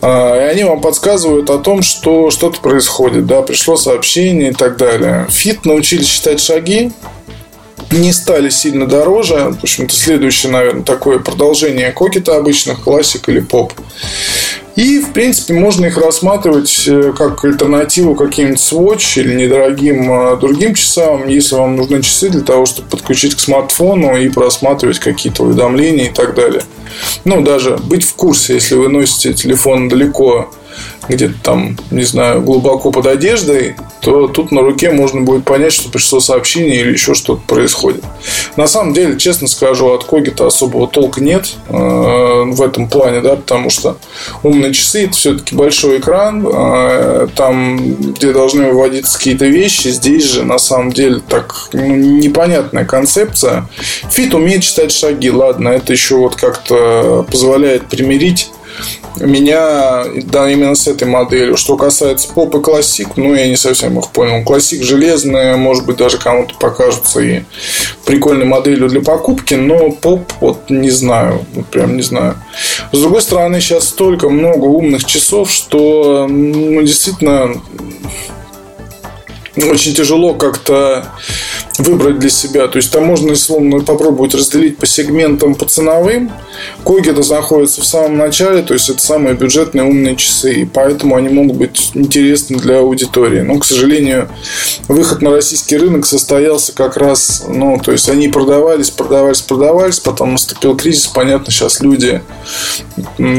[0.05, 4.75] А, и они вам подсказывают о том, что что-то происходит, да, пришло сообщение и так
[4.75, 5.25] далее.
[5.29, 6.91] Фит научились считать шаги,
[7.89, 9.55] не стали сильно дороже.
[9.57, 13.71] В общем-то, следующее, наверное, такое продолжение кокета обычных, классик или поп.
[14.75, 20.73] И, в принципе, можно их рассматривать э, как альтернативу каким-нибудь Swatch или недорогим э, другим
[20.73, 26.09] часам, если вам нужны часы для того, чтобы подключить к смартфону и просматривать какие-то уведомления
[26.09, 26.63] и так далее.
[27.23, 30.49] Ну, даже быть в курсе, если вы носите телефон далеко
[31.07, 35.89] где-то там, не знаю, глубоко под одеждой, то тут на руке можно будет понять, что
[35.89, 38.03] пришло сообщение или еще что-то происходит.
[38.57, 43.35] На самом деле, честно скажу, от Когита особого толка нет э, в этом плане, да,
[43.35, 43.97] потому что
[44.43, 50.43] умные часы это все-таки большой экран, э, там, где должны выводиться какие-то вещи, здесь же
[50.43, 53.67] на самом деле так ну, непонятная концепция.
[54.11, 58.49] Фит умеет читать шаги, ладно, это еще вот как-то позволяет примирить
[59.19, 61.57] меня да, именно с этой моделью.
[61.57, 64.43] Что касается поп и классик, ну, я не совсем их понял.
[64.43, 67.41] Классик железная, может быть, даже кому-то покажется и
[68.05, 72.35] прикольной моделью для покупки, но поп, вот не знаю, вот прям не знаю.
[72.91, 77.61] С другой стороны, сейчас столько много умных часов, что ну, действительно
[79.55, 81.07] очень тяжело как-то
[81.79, 82.67] выбрать для себя.
[82.67, 86.31] То есть там можно условно попробовать разделить по сегментам по ценовым.
[86.85, 91.29] Когита находится в самом начале, то есть это самые бюджетные умные часы, и поэтому они
[91.29, 93.41] могут быть интересны для аудитории.
[93.41, 94.29] Но, к сожалению,
[94.87, 100.33] выход на российский рынок состоялся как раз, ну, то есть они продавались, продавались, продавались, потом
[100.33, 102.21] наступил кризис, понятно, сейчас люди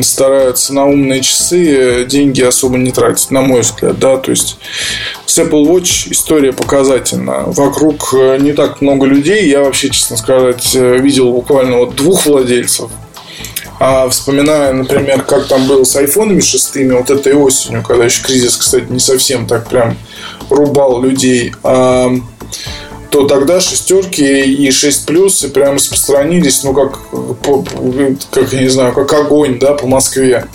[0.02, 4.56] стараются на умные часы деньги особо не тратить, на мой взгляд, да, то есть
[5.26, 7.44] с Apple Watch история показательна.
[7.46, 9.48] Вокруг э, не так много людей.
[9.48, 12.90] Я вообще, честно сказать, э, видел буквально вот двух владельцев.
[13.80, 18.56] А вспоминая, например, как там было с айфонами шестыми, вот этой осенью, когда еще кризис,
[18.56, 19.96] кстати, не совсем так прям
[20.48, 22.10] рубал людей, а,
[23.14, 26.98] то тогда шестерки и 6 плюс прям распространились, ну, как,
[28.32, 30.46] как, я не знаю, как огонь, да, по Москве.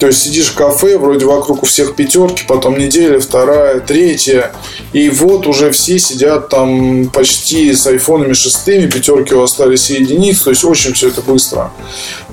[0.00, 4.50] То есть сидишь в кафе, вроде вокруг у всех пятерки, потом неделя, вторая, третья,
[4.92, 10.42] и вот уже все сидят там почти с айфонами шестыми, пятерки у остались и единицы,
[10.42, 11.70] то есть очень все это быстро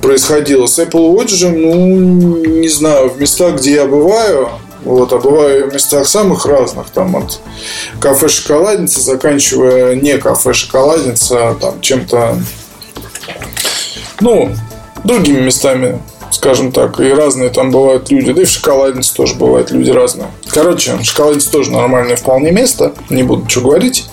[0.01, 0.65] происходило.
[0.65, 4.49] С Apple Watch же, ну, не знаю, в местах, где я бываю,
[4.83, 7.39] вот, а бываю в местах самых разных, там от
[7.99, 12.37] кафе шоколадница, заканчивая не кафе шоколадница, там чем-то,
[14.21, 14.51] ну,
[15.03, 15.99] другими местами,
[16.31, 20.27] скажем так, и разные там бывают люди, да и в шоколаднице тоже бывают люди разные.
[20.49, 24.05] Короче, шоколадница тоже нормальное вполне место, не буду что говорить.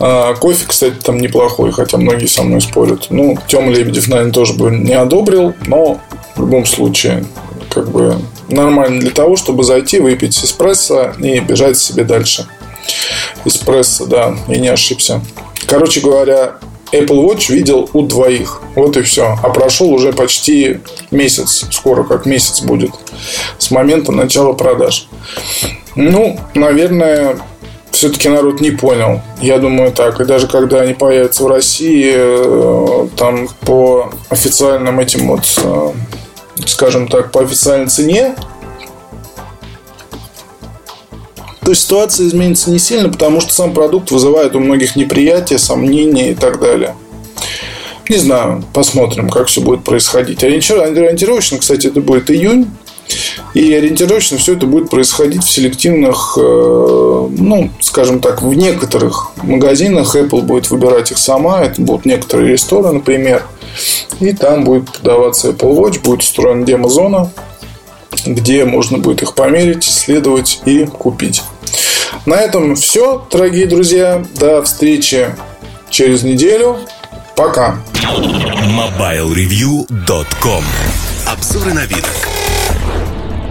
[0.00, 3.06] А, кофе, кстати, там неплохой, хотя многие со мной спорят.
[3.10, 6.00] Ну, Тёма Лебедев, наверное, тоже бы не одобрил, но
[6.34, 7.24] в любом случае,
[7.74, 8.16] как бы
[8.48, 12.46] нормально для того, чтобы зайти, выпить эспрессо и бежать себе дальше.
[13.44, 15.20] Эспрессо, да, я не ошибся.
[15.66, 16.58] Короче говоря,
[16.92, 18.62] Apple Watch видел у двоих.
[18.76, 19.36] Вот и все.
[19.42, 21.64] А прошел уже почти месяц.
[21.70, 22.92] Скоро как месяц будет.
[23.58, 25.08] С момента начала продаж.
[25.96, 27.38] Ну, наверное,
[27.90, 29.22] все-таки народ не понял.
[29.40, 30.20] Я думаю так.
[30.20, 35.92] И даже когда они появятся в России, э, там по официальным этим вот э,
[36.66, 38.34] скажем так, по официальной цене,
[41.64, 46.34] то ситуация изменится не сильно, потому что сам продукт вызывает у многих неприятия, сомнения и
[46.34, 46.94] так далее.
[48.08, 50.44] Не знаю, посмотрим, как все будет происходить.
[50.44, 52.70] Ориентировочно, кстати, это будет июнь.
[53.54, 60.16] И ориентировочно все это будет происходить в селективных, э, ну, скажем так, в некоторых магазинах.
[60.16, 61.62] Apple будет выбирать их сама.
[61.62, 63.44] Это будут некоторые рестораны, например.
[64.20, 67.30] И там будет продаваться Apple Watch, будет устроена демо-зона,
[68.26, 71.42] где можно будет их померить, исследовать и купить.
[72.26, 74.24] На этом все, дорогие друзья.
[74.36, 75.28] До встречи
[75.90, 76.78] через неделю.
[77.36, 77.82] Пока.
[78.02, 80.64] MobileReview.com
[81.26, 82.04] Обзоры на вид.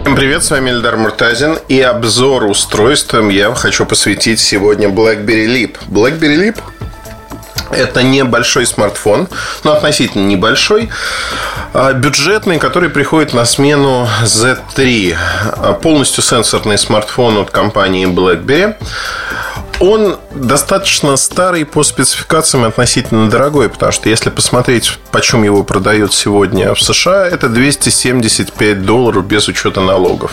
[0.04, 5.78] Всем привет, с вами Эльдар Муртазин и обзор устройством я хочу посвятить сегодня BlackBerry Leap.
[5.88, 6.60] BlackBerry Leap
[7.70, 9.28] это небольшой смартфон,
[9.64, 10.90] но относительно небольшой,
[11.72, 15.16] а, бюджетный, который приходит на смену Z3.
[15.16, 18.76] А, полностью сенсорный смартфон от компании BlackBerry.
[19.80, 26.74] Он достаточно старый по спецификациям относительно дорогой, потому что если посмотреть, почем его продают сегодня
[26.74, 30.32] в США, это 275 долларов без учета налогов.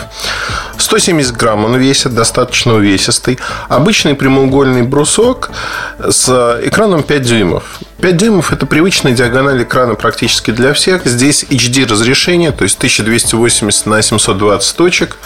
[0.78, 3.38] 170 грамм он весит, достаточно увесистый.
[3.68, 5.50] Обычный прямоугольный брусок
[5.98, 7.64] с экраном 5 дюймов.
[8.02, 11.06] 5 дюймов– это привычная диагональ экрана практически для всех.
[11.06, 15.18] Здесь HD разрешение, то есть 1280 на 720 точек,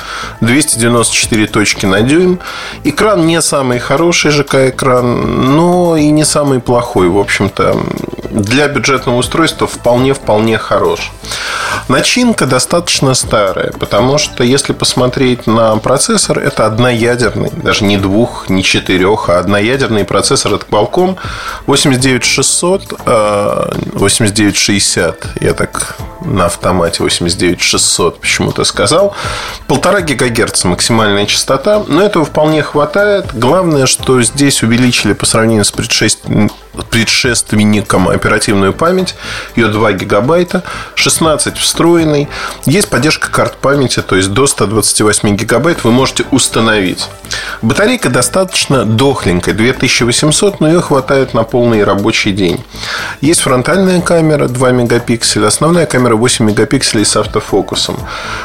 [0.43, 2.39] 294 точки на дюйм.
[2.85, 7.09] Экран не самый хороший ЖК-экран, но и не самый плохой.
[7.09, 7.81] В общем-то,
[8.31, 11.12] для бюджетного устройства вполне-вполне хорош.
[11.89, 18.62] Начинка достаточно старая, потому что если посмотреть на процессор, это одноядерный, даже не двух, не
[18.62, 21.16] четырех, а одноядерный процессор от Qualcomm
[21.66, 29.14] 89600, 8960, я так на автомате 89600 почему-то сказал.
[29.66, 33.27] Полтора гигагерца максимальная частота, но этого вполне хватает.
[33.33, 36.51] Главное, что здесь увеличили по сравнению с предшественником
[36.83, 39.14] предшественником оперативную память.
[39.55, 40.62] Ее 2 гигабайта,
[40.95, 42.29] 16 встроенный.
[42.64, 47.09] Есть поддержка карт памяти, то есть до 128 гигабайт вы можете установить.
[47.62, 52.62] Батарейка достаточно дохленькая, 2800, но ее хватает на полный рабочий день.
[53.20, 57.99] Есть фронтальная камера 2 мегапикселя, основная камера 8 мегапикселей с автофокусом.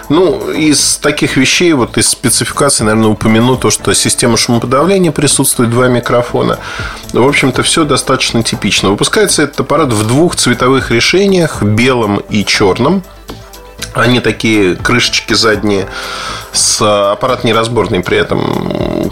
[0.09, 5.88] Ну, из таких вещей, вот из спецификации, наверное, упомяну то, что система шумоподавления присутствует, два
[5.88, 6.59] микрофона.
[7.13, 8.89] В общем-то, все достаточно типично.
[8.89, 13.03] Выпускается этот аппарат в двух цветовых решениях, белом и черном.
[13.93, 15.88] Они такие крышечки задние,
[16.53, 19.11] с аппарат неразборный при этом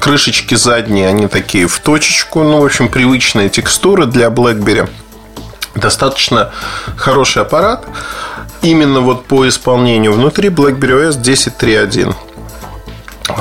[0.00, 2.42] крышечки задние, они такие в точечку.
[2.42, 4.88] Ну, в общем, привычные текстуры для BlackBerry.
[5.78, 6.50] Достаточно
[6.96, 7.84] хороший аппарат.
[8.62, 12.14] Именно вот по исполнению внутри BlackBerry OS 10.3.1.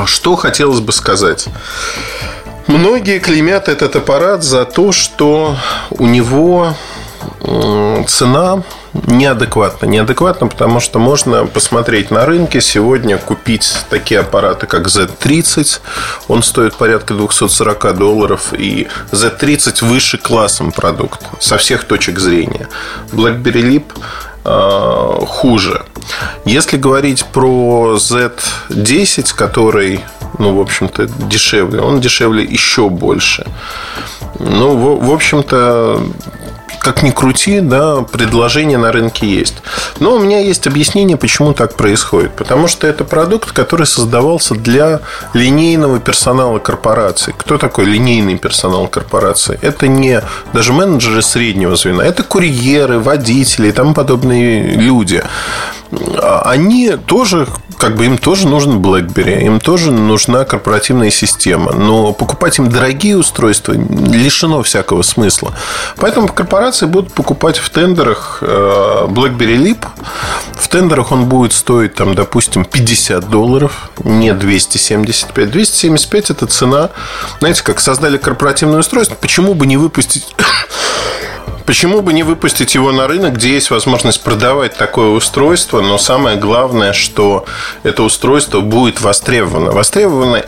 [0.05, 1.47] Что хотелось бы сказать?
[2.67, 5.55] Многие клеймят этот аппарат за то, что
[5.89, 6.73] у него
[8.07, 8.63] цена
[9.05, 9.85] неадекватна.
[9.85, 12.61] Неадекватна, потому что можно посмотреть на рынке.
[12.61, 15.79] Сегодня купить такие аппараты, как Z30.
[16.27, 18.53] Он стоит порядка 240 долларов.
[18.53, 22.67] И Z30 выше классом продукт со всех точек зрения.
[23.11, 23.85] BlackBerry Leap
[24.45, 25.83] э, хуже.
[26.45, 30.01] Если говорить про Z10, который
[30.39, 31.81] ну, в общем-то, дешевле.
[31.81, 33.45] Он дешевле еще больше.
[34.39, 36.03] Ну, в, в общем-то,
[36.79, 39.55] как ни крути, да, предложение на рынке есть.
[39.99, 42.35] Но у меня есть объяснение, почему так происходит.
[42.35, 45.01] Потому что это продукт, который создавался для
[45.33, 47.33] линейного персонала корпорации.
[47.37, 49.59] Кто такой линейный персонал корпорации?
[49.61, 50.21] Это не
[50.53, 55.23] даже менеджеры среднего звена, это курьеры, водители и тому подобные люди.
[55.91, 57.47] А они тоже
[57.77, 61.73] как бы им тоже нужен BlackBerry, им тоже нужна корпоративная система.
[61.73, 65.53] Но покупать им дорогие устройства лишено всякого смысла.
[65.97, 69.85] Поэтому корпорации будут покупать в тендерах э, BlackBerry Leap.
[70.53, 75.51] В тендерах он будет стоить, там, допустим, 50 долларов, не 275.
[75.51, 76.89] 275 это цена,
[77.39, 80.35] знаете, как создали корпоративное устройство, почему бы не выпустить
[81.67, 86.37] Почему бы не выпустить его на рынок, где есть возможность продавать такое устройство, но самое
[86.37, 87.45] главное, что
[87.83, 89.71] это устройство будет востребовано.
[89.71, 90.45] Востребовано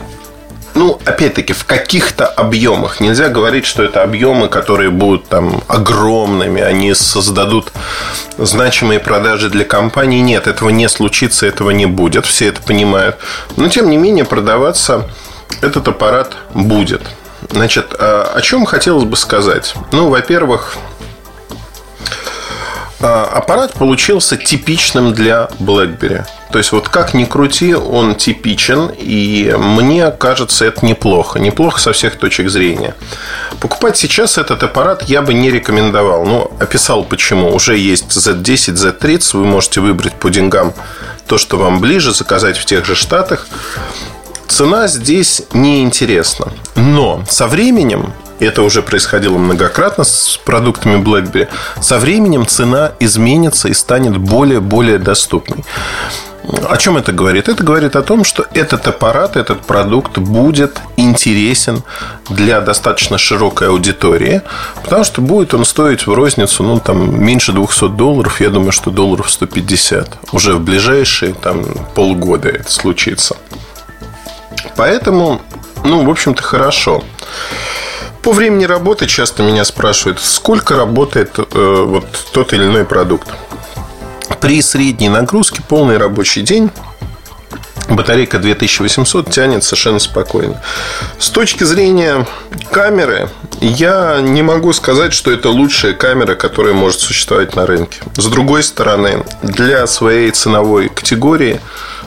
[0.74, 3.00] ну, опять-таки, в каких-то объемах.
[3.00, 7.70] Нельзя говорить, что это объемы, которые будут там огромными, они создадут
[8.38, 10.20] значимые продажи для компании.
[10.20, 12.24] Нет, этого не случится, этого не будет.
[12.24, 13.18] Все это понимают.
[13.56, 15.06] Но, тем не менее, продаваться
[15.60, 17.02] этот аппарат будет.
[17.50, 19.74] Значит, а, о чем хотелось бы сказать?
[19.92, 20.78] Ну, во-первых,
[23.00, 26.24] аппарат получился типичным для BlackBerry.
[26.52, 31.38] То есть, вот как ни крути, он типичен, и мне кажется, это неплохо.
[31.38, 32.94] Неплохо со всех точек зрения.
[33.60, 36.24] Покупать сейчас этот аппарат я бы не рекомендовал.
[36.24, 37.54] Ну, описал почему.
[37.54, 40.74] Уже есть Z10, Z30, вы можете выбрать по деньгам
[41.26, 43.46] то, что вам ближе, заказать в тех же штатах.
[44.48, 46.48] Цена здесь неинтересна.
[46.74, 48.12] Но со временем
[48.44, 51.48] это уже происходило многократно с продуктами BlackBerry,
[51.80, 55.64] со временем цена изменится и станет более-более доступной.
[56.68, 57.48] О чем это говорит?
[57.48, 61.82] Это говорит о том, что этот аппарат, этот продукт будет интересен
[62.28, 64.42] для достаточно широкой аудитории,
[64.82, 68.90] потому что будет он стоить в розницу, ну, там, меньше 200 долларов, я думаю, что
[68.90, 70.18] долларов 150.
[70.32, 71.64] Уже в ближайшие, там,
[71.94, 73.36] полгода это случится.
[74.76, 75.40] Поэтому,
[75.84, 77.04] ну, в общем-то, хорошо.
[78.22, 83.28] По времени работы часто меня спрашивают, сколько работает э, вот тот или иной продукт.
[84.40, 86.70] При средней нагрузке полный рабочий день
[87.88, 90.62] батарейка 2800 тянет совершенно спокойно.
[91.18, 92.26] С точки зрения
[92.70, 98.00] камеры, я не могу сказать, что это лучшая камера, которая может существовать на рынке.
[98.16, 101.60] С другой стороны, для своей ценовой категории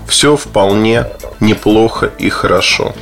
[0.07, 1.07] все вполне
[1.39, 2.93] неплохо и хорошо.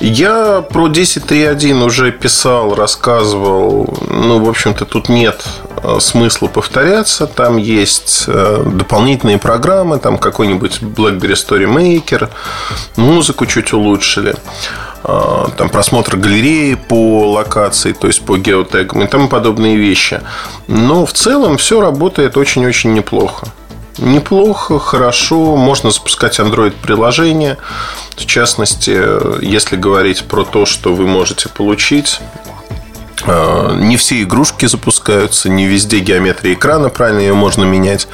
[0.00, 3.98] Я про 10.3.1 уже писал, рассказывал.
[4.08, 5.44] Ну, в общем-то, тут нет
[5.82, 7.26] э, смысла повторяться.
[7.26, 12.28] Там есть э, дополнительные программы, там какой-нибудь BlackBerry Story Maker,
[12.96, 14.36] музыку чуть улучшили
[15.02, 20.20] э, там просмотр галереи по локации, то есть по геотегам и тому подобные вещи.
[20.68, 23.48] Но в целом все работает очень-очень неплохо.
[23.98, 27.58] Неплохо, хорошо, можно запускать Android-приложение.
[28.16, 32.20] В частности, если говорить про то, что вы можете получить,
[33.26, 38.06] э, не все игрушки запускаются, не везде геометрия экрана, правильно ее можно менять.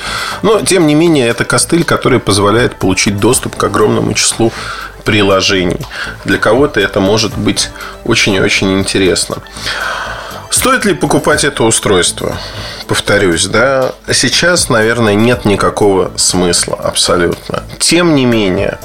[0.42, 4.52] Но, тем не менее, это костыль, который позволяет получить доступ к огромному числу
[5.04, 5.80] приложений.
[6.24, 7.70] Для кого-то это может быть
[8.04, 9.36] очень и очень интересно.
[10.54, 12.36] Стоит ли покупать это устройство?
[12.86, 17.64] Повторюсь, да, сейчас, наверное, нет никакого смысла абсолютно.
[17.80, 18.78] Тем не менее,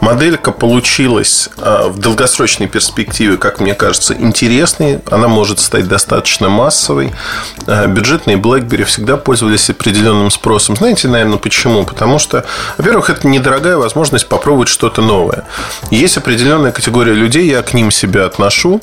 [0.00, 5.00] Моделька получилась а, в долгосрочной перспективе, как мне кажется, интересной.
[5.10, 7.12] Она может стать достаточно массовой.
[7.66, 10.76] А, бюджетные BlackBerry всегда пользовались определенным спросом.
[10.76, 11.84] Знаете, наверное, почему?
[11.84, 12.44] Потому что,
[12.78, 15.44] во-первых, это недорогая возможность попробовать что-то новое.
[15.90, 18.80] Есть определенная категория людей, я к ним себя отношу.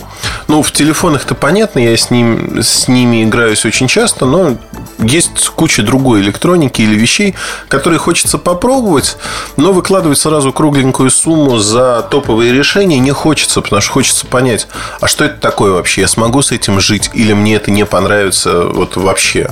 [0.47, 4.57] Ну, в телефонах-то понятно, я с, ним, с ними играюсь очень часто, но
[4.99, 7.35] есть куча другой электроники или вещей,
[7.67, 9.17] которые хочется попробовать,
[9.57, 14.67] но выкладывать сразу кругленькую сумму за топовые решения не хочется, потому что хочется понять,
[14.99, 16.01] а что это такое вообще?
[16.01, 19.49] Я смогу с этим жить или мне это не понравится вот вообще?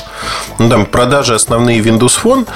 [0.60, 2.48] Ну, там продажи основные Windows Phone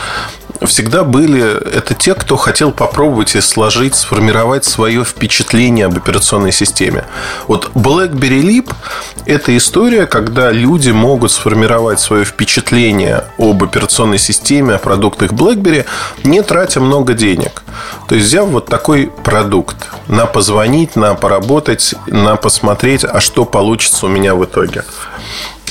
[0.67, 7.05] всегда были это те, кто хотел попробовать и сложить, сформировать свое впечатление об операционной системе.
[7.47, 8.73] Вот BlackBerry Leap–
[9.25, 15.85] это история, когда люди могут сформировать свое впечатление об операционной системе, о продуктах BlackBerry,
[16.23, 17.63] не тратя много денег.
[18.07, 24.05] То есть, взяв вот такой продукт на позвонить, на поработать, на посмотреть, а что получится
[24.05, 24.83] у меня в итоге.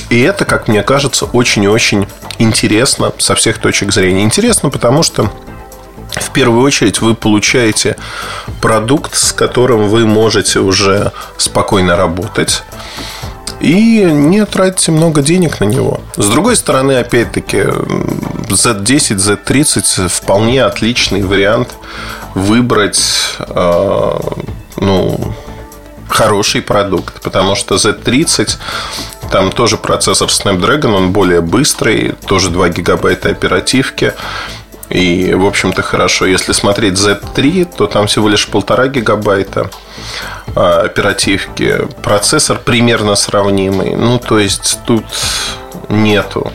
[0.09, 4.23] И это, как мне кажется, очень и очень интересно со всех точек зрения.
[4.23, 5.31] Интересно, потому что
[6.33, 7.95] первую очередь вы получаете
[8.59, 12.63] продукт, с которым вы можете уже спокойно работать
[13.61, 16.01] и не тратите много денег на него.
[16.17, 21.69] С другой стороны, опять-таки, Z10, Z30 вполне отличный вариант
[22.33, 23.01] выбрать
[23.39, 24.19] э,
[24.77, 25.33] ну,
[26.09, 28.57] хороший продукт, потому что Z30
[29.33, 34.13] там тоже процессор Snapdragon, он более быстрый, тоже 2 гигабайта оперативки.
[34.89, 36.27] И, в общем-то, хорошо.
[36.27, 39.71] Если смотреть Z3, то там всего лишь полтора гигабайта
[40.55, 41.87] а, оперативки.
[42.03, 43.95] Процессор примерно сравнимый.
[43.95, 45.03] Ну, то есть, тут
[45.89, 46.53] нету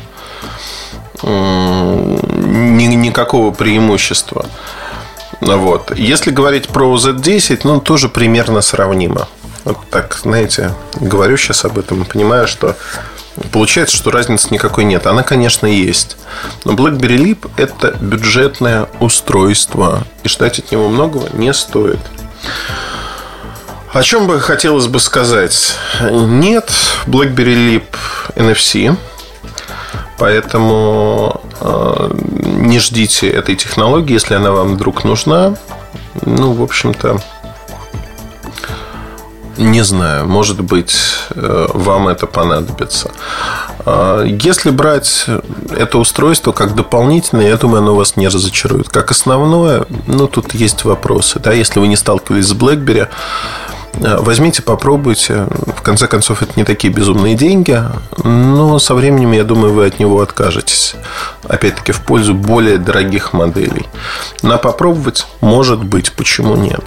[1.25, 4.47] никакого преимущества.
[5.41, 5.91] Вот.
[5.97, 9.27] Если говорить про Z10, ну, тоже примерно сравнимо.
[9.65, 12.77] Вот так, знаете, говорю сейчас об этом, понимаю, что
[13.53, 15.07] Получается, что разницы никакой нет.
[15.07, 16.17] Она, конечно, есть.
[16.65, 20.05] Но BlackBerry Leap– это бюджетное устройство.
[20.25, 22.01] И ждать от него многого не стоит.
[23.93, 25.77] О чем бы хотелось бы сказать?
[26.11, 26.73] Нет
[27.07, 27.85] BlackBerry Leap
[28.35, 28.97] NFC.
[30.19, 35.55] Поэтому э, не ждите этой технологии, если она вам вдруг нужна.
[36.23, 37.21] Ну, в общем-то,
[39.59, 40.97] не знаю, может быть,
[41.35, 43.11] э, вам это понадобится.
[43.85, 45.27] А, если брать
[45.77, 48.89] это устройство как дополнительное, я думаю, оно вас не разочарует.
[48.89, 51.41] Как основное, ну, тут есть вопросы.
[51.41, 53.09] Да, если вы не сталкивались с BlackBerry,
[53.95, 55.47] э, Возьмите, попробуйте.
[55.77, 57.83] В конце концов, это не такие безумные деньги,
[58.23, 60.95] но со временем, я думаю, вы от него откажетесь.
[61.49, 63.87] Опять-таки, в пользу более дорогих моделей.
[64.43, 66.85] На попробовать, может быть, почему нет.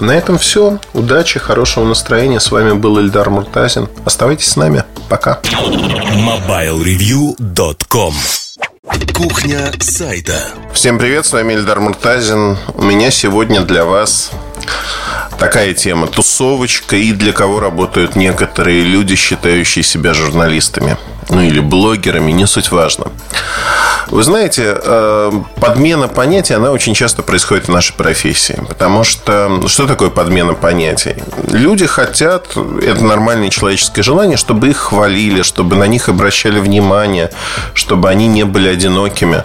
[0.00, 0.78] На этом все.
[0.94, 2.40] Удачи, хорошего настроения.
[2.40, 3.90] С вами был Эльдар Муртазин.
[4.06, 4.84] Оставайтесь с нами.
[5.10, 5.40] Пока.
[5.44, 8.14] MobileReview.com
[9.14, 10.40] Кухня сайта.
[10.72, 12.56] Всем привет, с вами Эльдар Муртазин.
[12.74, 14.30] У меня сегодня для вас
[15.38, 16.06] такая тема.
[16.06, 20.96] Тусовочка и для кого работают некоторые люди, считающие себя журналистами.
[21.30, 23.06] Ну или блогерами, не суть важно.
[24.08, 28.60] Вы знаете, э, подмена понятий, она очень часто происходит в нашей профессии.
[28.68, 31.14] Потому что что такое подмена понятий?
[31.48, 37.30] Люди хотят, это нормальное человеческое желание, чтобы их хвалили, чтобы на них обращали внимание,
[37.74, 39.44] чтобы они не были одинокими.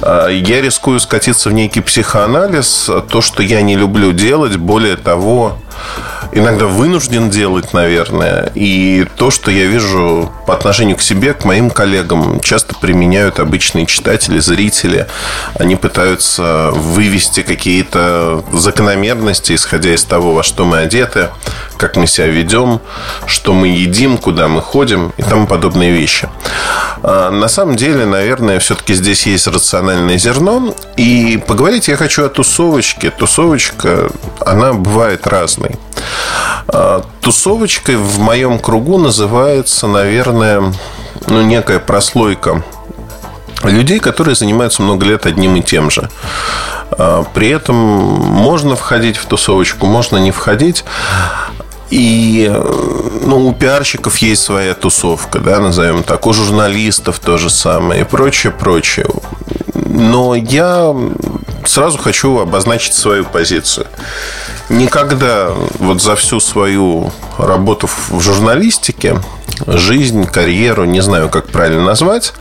[0.00, 2.90] Э, я рискую скатиться в некий психоанализ.
[3.10, 5.58] То, что я не люблю делать, более того,
[6.32, 8.50] иногда вынужден делать, наверное.
[8.54, 13.86] И то, что я вижу по отношению к себе, к моим коллегам, часто применяют обычные
[13.86, 15.06] читатели, зрители.
[15.58, 21.28] Они пытаются вывести какие-то закономерности, исходя из того, во что мы одеты,
[21.80, 22.80] как мы себя ведем,
[23.26, 26.28] что мы едим, куда мы ходим и тому подобные вещи.
[27.02, 30.74] А на самом деле, наверное, все-таки здесь есть рациональное зерно.
[30.98, 33.10] И поговорить я хочу о тусовочке.
[33.10, 34.10] Тусовочка,
[34.44, 35.78] она бывает разной.
[36.68, 40.74] А, тусовочкой в моем кругу называется, наверное,
[41.28, 42.62] ну, некая прослойка
[43.62, 46.10] людей, которые занимаются много лет одним и тем же.
[46.90, 50.84] А, при этом можно входить в тусовочку, можно не входить.
[51.90, 52.48] И
[53.24, 58.04] ну, у пиарщиков есть своя тусовка, да, назовем так, у журналистов то же самое и
[58.04, 59.06] прочее, прочее.
[59.74, 60.94] Но я
[61.64, 63.86] сразу хочу обозначить свою позицию.
[64.68, 69.20] Никогда вот за всю свою работу в журналистике,
[69.66, 72.34] жизнь, карьеру, не знаю, как правильно назвать,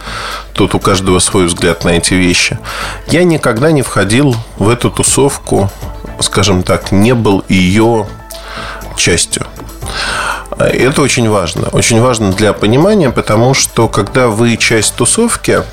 [0.53, 2.59] тут у каждого свой взгляд на эти вещи,
[3.07, 5.71] я никогда не входил в эту тусовку,
[6.19, 8.07] скажем так, не был ее
[8.99, 9.47] частью.
[10.59, 11.69] Это очень важно.
[11.71, 15.63] Очень важно для понимания, потому что когда вы часть тусовки,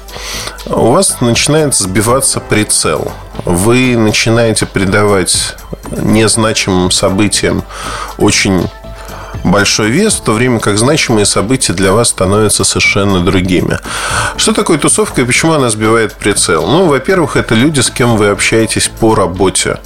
[0.66, 3.12] у вас начинает сбиваться прицел.
[3.44, 5.56] Вы начинаете придавать
[5.90, 7.64] незначимым событиям
[8.18, 8.68] очень
[9.44, 13.78] большой вес, в то время как значимые события для вас становятся совершенно другими.
[14.36, 16.66] Что такое тусовка и почему она сбивает прицел?
[16.66, 19.78] Ну, во-первых, это люди, с кем вы общаетесь по работе,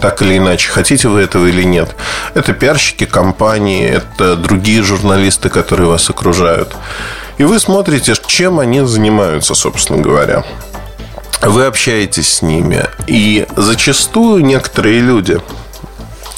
[0.00, 1.94] так или иначе, хотите вы этого или нет.
[2.34, 6.74] Это пиарщики компании, это другие журналисты, которые вас окружают.
[7.38, 10.44] И вы смотрите, чем они занимаются, собственно говоря
[11.42, 12.84] вы общаетесь с ними.
[13.06, 15.40] И зачастую некоторые люди,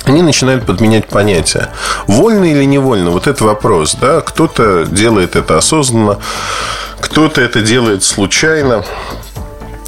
[0.05, 1.70] они начинают подменять понятия.
[2.07, 3.11] Вольно или невольно?
[3.11, 3.96] Вот это вопрос.
[4.00, 4.20] Да?
[4.20, 6.18] Кто-то делает это осознанно,
[7.00, 8.84] кто-то это делает случайно.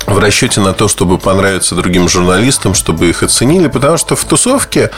[0.07, 4.91] В расчете на то, чтобы понравиться другим журналистам, чтобы их оценили, потому что в тусовке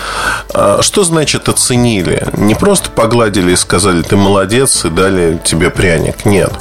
[0.53, 2.27] а, что значит оценили?
[2.37, 6.25] Не просто погладили и сказали, ты молодец, и дали тебе пряник.
[6.25, 6.53] Нет.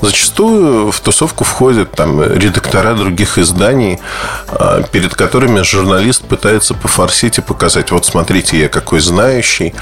[0.00, 4.00] Зачастую в тусовку входят там редактора других изданий,
[4.48, 9.74] а, перед которыми журналист пытается пофорсить и показать, вот смотрите, я какой знающий,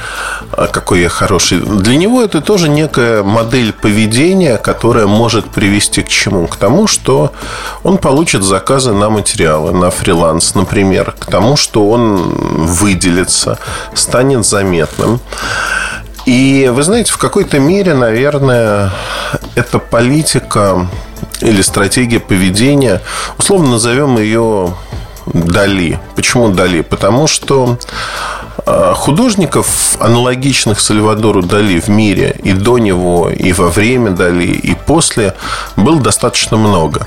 [0.52, 1.58] а, какой я хороший.
[1.58, 6.46] Для него это тоже некая модель поведения, которая может привести к чему?
[6.46, 7.32] К тому, что
[7.82, 12.34] он получит получит заказы на материалы, на фриланс, например, к тому, что он
[12.66, 13.58] выделится,
[13.94, 15.18] станет заметным.
[16.26, 18.90] И вы знаете, в какой-то мере, наверное,
[19.54, 20.88] эта политика
[21.40, 23.00] или стратегия поведения,
[23.38, 24.74] условно назовем ее
[25.24, 25.98] Дали.
[26.14, 26.82] Почему Дали?
[26.82, 27.78] Потому что
[28.64, 35.34] художников, аналогичных Сальвадору Дали в мире и до него, и во время Дали, и после,
[35.76, 37.06] было достаточно много.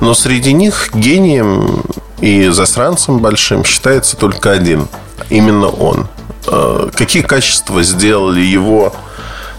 [0.00, 1.82] Но среди них гением
[2.20, 4.88] и засранцем большим считается только один.
[5.30, 6.08] Именно он.
[6.46, 8.94] А, какие качества сделали его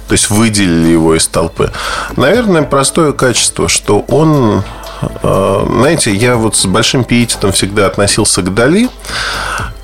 [0.08, 1.72] то есть выделили его из толпы.
[2.18, 4.64] Наверное, простое качество, что он
[5.02, 8.90] а, знаете, я вот с большим пиететом всегда относился к Дали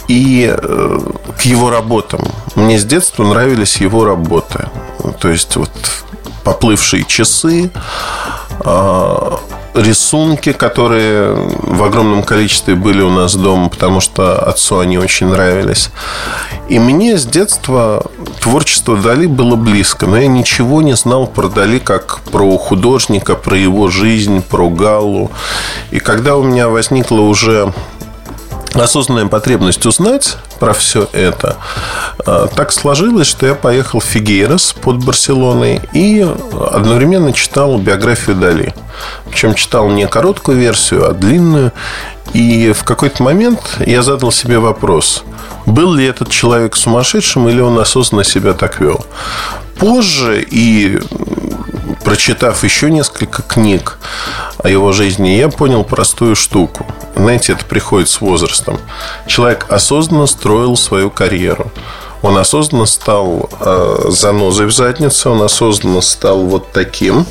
[0.07, 0.99] и э,
[1.37, 2.21] к его работам.
[2.55, 4.69] Мне с детства нравились его работы.
[5.19, 5.71] То есть вот
[6.43, 7.71] поплывшие часы,
[8.59, 9.39] а,
[9.75, 15.89] рисунки, которые в огромном количестве были у нас дома, потому что отцу они очень нравились.
[16.69, 18.03] И мне с детства
[18.39, 23.57] творчество Дали было близко, но я ничего не знал про Дали как про художника, про
[23.57, 25.31] его жизнь, про Галлу.
[25.91, 27.73] И когда у меня возникла уже
[28.83, 31.57] осознанная потребность узнать про все это,
[32.25, 38.73] а, так сложилось, что я поехал в Фигейрос под Барселоной и одновременно читал биографию Дали.
[39.29, 41.71] Причем читал не короткую версию, а длинную.
[42.33, 45.23] И в какой-то момент я задал себе вопрос,
[45.65, 49.05] был ли этот человек сумасшедшим или он осознанно себя так вел.
[49.77, 50.99] Позже и
[52.03, 53.99] прочитав еще несколько книг
[54.63, 56.85] о его жизни, я понял простую штуку.
[57.15, 58.79] Знаете, это приходит с возрастом.
[59.25, 61.71] Человек осознанно строил свою карьеру.
[62.21, 67.25] Он осознанно стал э, занозой в заднице, он осознанно стал вот таким.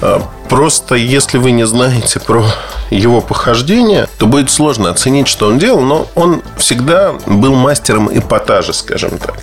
[0.00, 2.44] Э, просто если вы не знаете про
[2.90, 8.72] его похождения, то будет сложно оценить, что он делал, но он всегда был мастером эпатажа,
[8.72, 9.36] скажем так.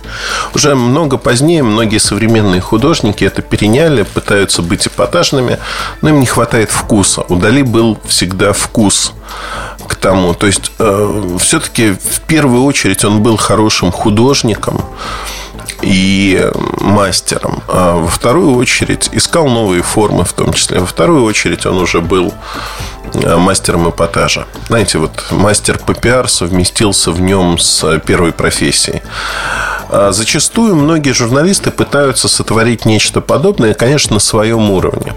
[0.54, 5.58] Уже много позднее многие современные художники это переняли, пытаются быть эпатажными,
[6.00, 7.24] но им не хватает вкуса.
[7.28, 9.12] У Дали был всегда вкус
[9.86, 10.34] к тому.
[10.34, 14.84] То есть, э, все-таки в первую очередь он был хорошим художником,
[15.82, 17.62] и мастером.
[17.68, 20.80] А во вторую очередь искал новые формы в том числе.
[20.80, 22.32] Во вторую очередь он уже был
[23.14, 24.46] э, мастером эпатажа.
[24.68, 29.02] Знаете, вот мастер ППР совместился в нем с первой профессией.
[29.90, 35.12] А зачастую многие журналисты пытаются сотворить нечто подобное, конечно, на своем уровне.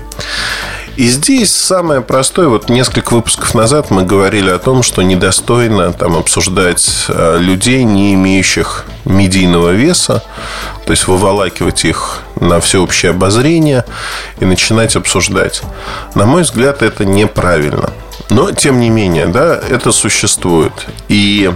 [0.97, 6.15] И здесь самое простое, вот несколько выпусков назад мы говорили о том, что недостойно там
[6.15, 10.23] обсуждать э, людей, не имеющих медийного веса,
[10.85, 13.83] то есть выволакивать их на всеобщее обозрение
[14.39, 15.63] и начинать обсуждать.
[16.13, 17.91] На мой взгляд, это неправильно.
[18.29, 20.71] Но, тем не менее, да, это существует.
[21.09, 21.51] И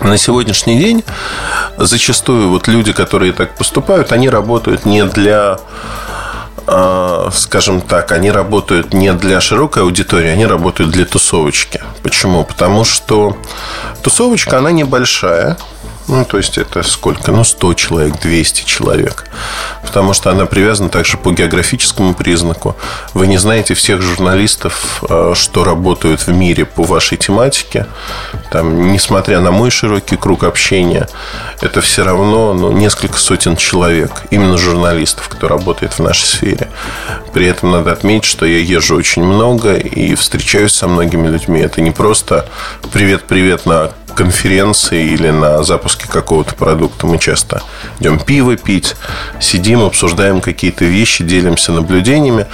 [0.00, 1.04] на сегодняшний день
[1.76, 5.58] зачастую вот люди, которые так поступают, они работают не для
[7.32, 11.80] скажем так, они работают не для широкой аудитории, они работают для тусовочки.
[12.02, 12.44] Почему?
[12.44, 13.36] Потому что
[14.02, 15.56] тусовочка, она небольшая,
[16.10, 17.30] ну, то есть это сколько?
[17.32, 19.26] Ну, 100 человек, 200 человек.
[19.82, 22.76] Потому что она привязана также по географическому признаку.
[23.14, 27.86] Вы не знаете всех журналистов, э, что работают в мире по вашей тематике.
[28.50, 31.08] Там, несмотря на мой широкий круг общения,
[31.60, 36.68] это все равно ну, несколько сотен человек, именно журналистов, кто работает в нашей сфере.
[37.32, 41.60] При этом надо отметить, что я езжу очень много и встречаюсь со многими людьми.
[41.60, 42.48] Это не просто
[42.92, 47.62] привет-привет на конференции или на запуске какого-то продукта мы часто
[47.98, 48.96] идем пиво пить,
[49.40, 52.46] сидим, обсуждаем какие-то вещи, делимся наблюдениями.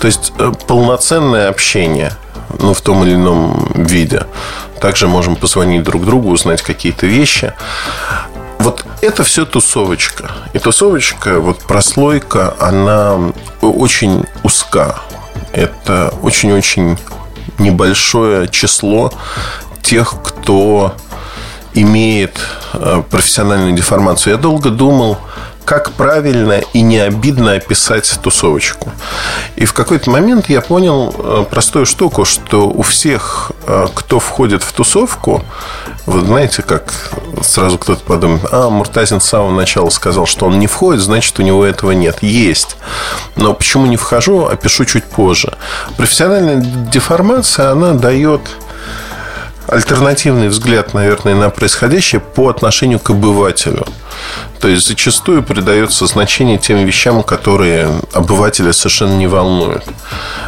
[0.00, 2.12] То есть э, полноценное общение
[2.58, 4.26] ну, в том или ином виде.
[4.80, 7.52] Также можем позвонить друг другу, узнать какие-то вещи.
[8.58, 10.30] Вот это все тусовочка.
[10.52, 15.00] И тусовочка, вот прослойка, она очень узка.
[15.52, 16.98] Это очень-очень
[17.58, 19.12] небольшое число
[19.82, 20.94] тех, кто
[21.74, 22.38] имеет
[22.74, 24.34] э, профессиональную деформацию.
[24.34, 25.18] Я долго думал,
[25.64, 28.90] как правильно и не обидно описать тусовочку.
[29.56, 34.62] И в какой-то момент я понял э, простую штуку, что у всех, э, кто входит
[34.62, 35.42] в тусовку,
[36.04, 36.92] вы знаете, как
[37.42, 41.42] сразу кто-то подумает, а, Муртазин с самого начала сказал, что он не входит, значит, у
[41.42, 42.18] него этого нет.
[42.22, 42.76] Есть.
[43.36, 45.56] Но почему не вхожу, опишу чуть позже.
[45.96, 48.42] Профессиональная деформация, она дает
[49.68, 53.86] альтернативный взгляд, наверное, на происходящее по отношению к обывателю.
[54.60, 59.84] То есть зачастую придается значение тем вещам, которые обывателя совершенно не волнуют.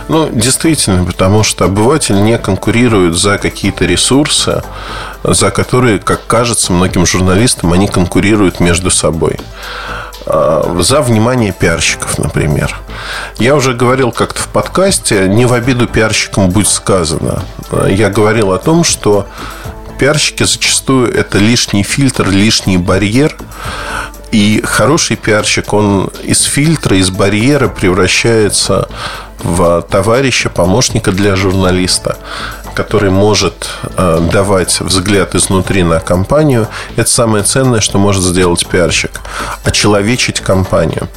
[0.08, 4.62] Ну, действительно, потому что обыватель не конкурирует за какие-то ресурсы,
[5.24, 9.38] за которые, как кажется многим журналистам, они конкурируют между собой.
[10.26, 12.76] А, за внимание пиарщиков, например.
[13.38, 17.42] Я уже говорил как-то в подкасте, не в обиду пиарщикам будет сказано.
[17.88, 19.26] Я говорил о том, что
[19.98, 23.36] пиарщики зачастую это лишний фильтр, лишний барьер.
[24.32, 28.88] И хороший пиарщик, он из фильтра, из барьера превращается
[29.38, 32.16] в товарища, помощника для журналиста
[32.74, 39.20] который может э, давать взгляд изнутри на компанию, это самое ценное, что может сделать пиарщик.
[39.64, 41.08] Очеловечить компанию.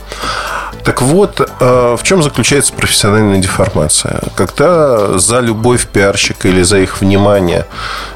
[0.84, 4.22] Так вот, э, в чем заключается профессиональная деформация?
[4.36, 7.66] Когда за любовь пиарщика или за их внимание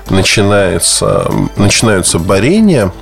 [0.09, 2.93] начинается, начинаются борения,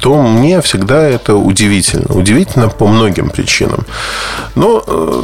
[0.00, 2.14] то мне всегда это удивительно.
[2.14, 3.86] Удивительно по многим причинам.
[4.54, 5.22] Но, э,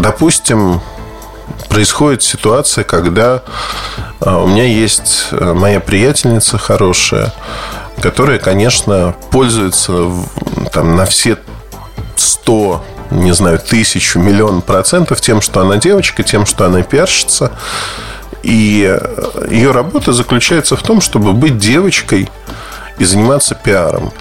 [0.00, 0.80] допустим,
[1.68, 3.42] происходит ситуация, когда
[4.20, 7.32] а, у меня есть э, моя приятельница хорошая,
[8.00, 10.10] которая, конечно, пользуется
[10.72, 11.38] там, на все
[12.16, 17.52] 100 не знаю, тысячу, миллион процентов тем, что она девочка, тем, что она пиарщица.
[18.42, 22.28] И э, ее работа заключается в том, чтобы быть девочкой
[22.98, 24.12] и заниматься пиаром.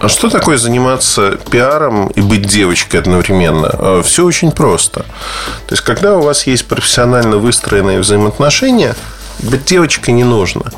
[0.00, 3.70] А что такое заниматься пиаром и быть девочкой одновременно?
[3.72, 5.00] А, Все очень просто.
[5.00, 8.96] То есть, когда у вас есть профессионально выстроенные взаимоотношения–
[9.42, 10.72] быть девочкой не нужно.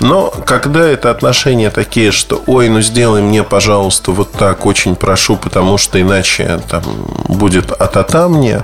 [0.00, 5.36] Но когда это отношения такие, что ой, ну сделай мне, пожалуйста, вот так, очень прошу,
[5.36, 6.82] потому что иначе там
[7.28, 8.62] будет а-та-та мне,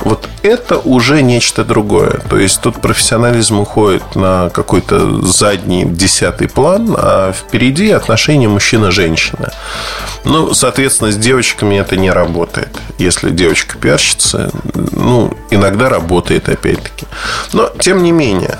[0.00, 2.20] вот это уже нечто другое.
[2.28, 9.52] То есть тут профессионализм уходит на какой-то задний десятый план, а впереди отношения мужчина-женщина.
[10.24, 12.76] Ну, соответственно, с девочками это не работает.
[12.98, 17.06] Если девочка пиарщица, ну, иногда работает опять-таки.
[17.52, 18.57] Но, тем не менее,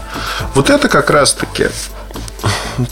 [0.55, 1.67] вот это как раз-таки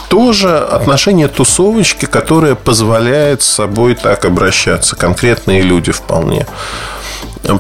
[0.08, 4.96] тоже отношение тусовочки, которое позволяет с собой так обращаться.
[4.96, 6.46] Конкретные люди вполне.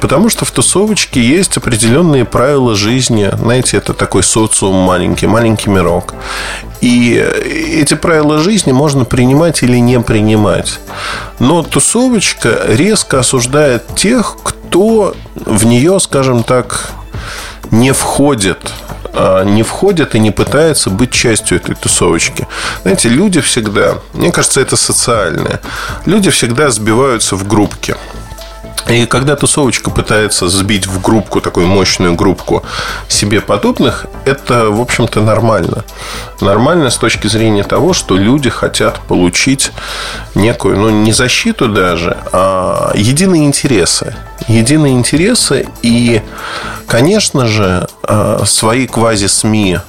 [0.00, 3.30] Потому что в тусовочке есть определенные правила жизни.
[3.38, 6.14] Знаете, это такой социум маленький, маленький мирок.
[6.80, 10.80] И эти правила жизни можно принимать или не принимать.
[11.38, 16.90] Но тусовочка резко осуждает тех, кто в нее, скажем так,
[17.70, 18.72] не входит
[19.44, 22.46] не входит и не пытается быть частью этой тусовочки.
[22.82, 25.60] Знаете, люди всегда, мне кажется, это социальное,
[26.06, 27.94] люди всегда сбиваются в группки.
[28.88, 32.62] И когда тусовочка пытается сбить в группку, такую мощную группку
[33.08, 35.84] себе подобных, это, в общем-то, нормально.
[36.40, 39.72] Нормально с точки зрения того, что люди хотят получить
[40.36, 44.14] некую, ну, не защиту даже, а единые интересы.
[44.46, 46.22] Единые интересы и,
[46.86, 49.80] конечно же, а, свои квази-СМИ,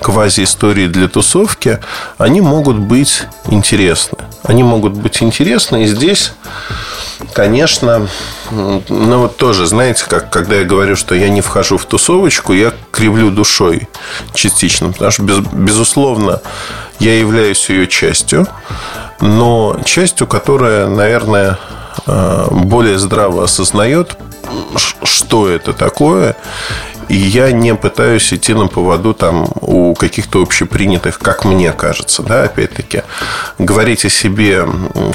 [0.00, 1.78] квази-истории для тусовки,
[2.18, 4.18] они могут быть интересны.
[4.42, 6.32] Они могут быть интересны, и здесь
[7.32, 8.08] конечно,
[8.50, 12.72] ну вот тоже, знаете, как когда я говорю, что я не вхожу в тусовочку, я
[12.90, 13.88] кривлю душой
[14.34, 16.40] частично, потому что, без, безусловно,
[16.98, 18.46] я являюсь ее частью,
[19.20, 21.58] но частью, которая, наверное,
[22.06, 24.16] э, более здраво осознает,
[25.04, 26.36] что это такое
[27.08, 32.44] и я не пытаюсь идти на поводу там у каких-то общепринятых, как мне кажется, да,
[32.44, 33.02] опять-таки.
[33.58, 34.66] Говорить о себе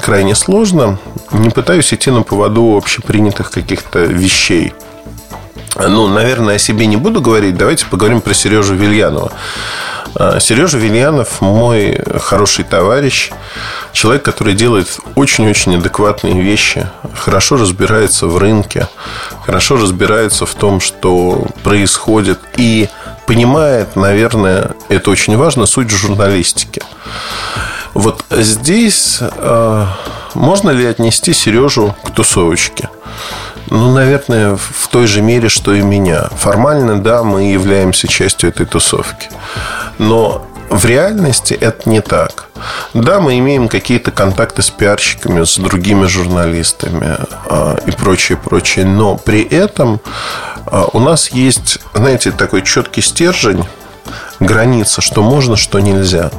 [0.02, 1.00] крайне сложно.
[1.32, 4.74] Не пытаюсь идти на поводу общепринятых каких-то вещей.
[5.76, 7.56] Ну, наверное, о себе не буду говорить.
[7.56, 9.32] Давайте поговорим про Сережу Вильянова.
[10.16, 13.32] А, Сережа Вильянов мой хороший товарищ,
[13.92, 18.88] человек, который делает очень-очень адекватные вещи, хорошо разбирается в рынке,
[19.46, 22.90] хорошо разбирается в том, что происходит и
[23.28, 26.82] понимает, наверное, это очень важно, суть журналистики.
[27.94, 29.86] Вот здесь э,
[30.34, 32.90] можно ли отнести Сережу к тусовочке?
[33.70, 36.30] Ну, наверное, в той же мере, что и меня.
[36.38, 39.30] Формально, да, мы являемся частью этой тусовки.
[39.98, 42.46] Но в реальности это не так.
[42.94, 47.18] Да, мы имеем какие-то контакты с пиарщиками, с другими журналистами
[47.50, 48.86] э, и прочее, прочее.
[48.86, 50.02] Но при этом
[50.66, 53.66] э, у нас есть, знаете, такой четкий стержень,
[54.40, 56.32] граница, что можно, что нельзя.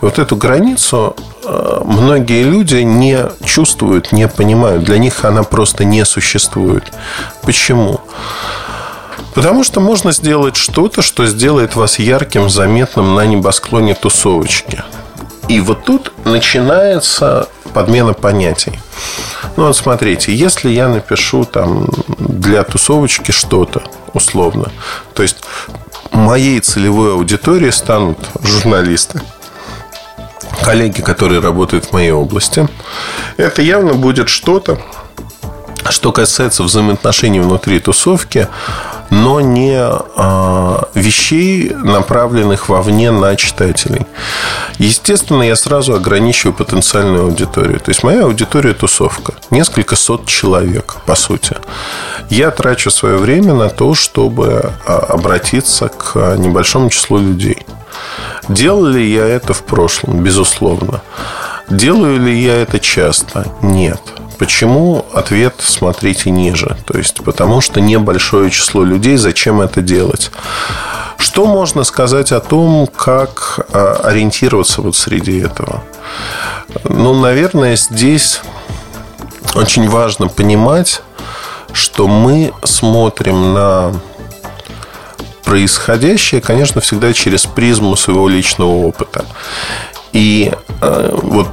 [0.00, 4.84] И вот эту границу э, многие люди не чувствуют, не понимают.
[4.84, 6.84] Для них она просто не существует.
[7.42, 8.00] Почему?
[9.34, 14.82] Потому что можно сделать что-то, что сделает вас ярким, заметным на небосклоне тусовочки.
[15.48, 18.78] И вот тут начинается подмена понятий.
[19.56, 21.88] Ну вот смотрите, если я напишу там
[22.18, 24.70] для тусовочки что-то условно,
[25.14, 25.36] то есть
[26.12, 29.20] моей целевой аудиторией станут журналисты,
[30.64, 32.68] коллеги, которые работают в моей области,
[33.36, 34.78] это явно будет что-то,
[35.88, 38.48] что касается взаимоотношений внутри тусовки,
[39.10, 44.06] но не э, вещей, направленных вовне на читателей.
[44.78, 47.80] Естественно, я сразу ограничиваю потенциальную аудиторию.
[47.80, 49.34] То есть моя аудитория тусовка.
[49.50, 51.56] Несколько сот человек, по сути.
[52.28, 57.64] Я трачу свое время на то, чтобы а, обратиться к небольшому числу людей.
[58.48, 60.22] Делал ли я это в прошлом?
[60.22, 61.00] Безусловно.
[61.70, 63.46] Делаю ли я это часто?
[63.62, 64.00] Нет.
[64.38, 65.04] Почему?
[65.12, 66.76] Ответ смотрите ниже.
[66.86, 70.30] То есть, потому что небольшое число людей, зачем это делать?
[71.18, 75.82] Что можно сказать о том, как а, ориентироваться вот среди этого?
[76.84, 78.40] Ну, наверное, здесь
[79.54, 81.02] очень важно понимать,
[81.72, 83.92] что мы смотрим на
[85.44, 89.24] происходящее, конечно, всегда через призму своего личного опыта.
[90.12, 91.48] И э, вот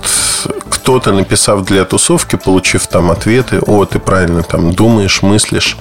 [0.69, 5.77] кто-то, написав для тусовки, получив там ответы, о, ты правильно там думаешь, мыслишь,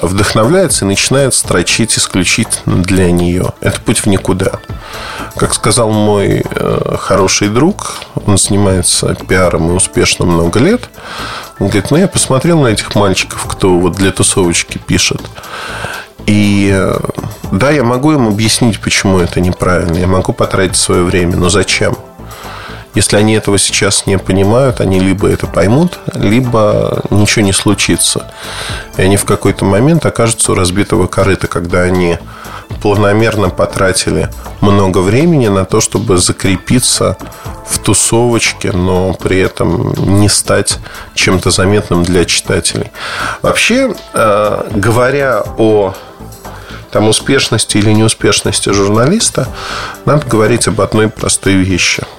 [0.00, 3.52] вдохновляется и начинает строчить исключительно для нее.
[3.60, 4.60] Это путь в никуда.
[5.36, 7.94] Как сказал мой э, хороший друг,
[8.26, 10.88] он занимается пиаром и успешно много лет,
[11.58, 15.20] он говорит, ну, я посмотрел на этих мальчиков, кто вот для тусовочки пишет.
[16.26, 16.96] И э,
[17.50, 19.96] да, я могу им объяснить, почему это неправильно.
[19.96, 21.96] Я могу потратить свое время, но зачем?
[22.94, 28.30] Если они этого сейчас не понимают, они либо это поймут, либо ничего не случится.
[28.96, 32.18] И они в какой-то момент окажутся у разбитого корыта, когда они
[32.82, 34.28] планомерно потратили
[34.60, 37.16] много времени на то, чтобы закрепиться
[37.66, 40.78] в тусовочке, но при этом не стать
[41.14, 42.90] чем-то заметным для читателей.
[43.42, 45.94] Вообще, э, говоря о
[46.90, 49.48] там, успешности или неуспешности журналиста,
[50.04, 52.02] надо говорить об одной простой вещи–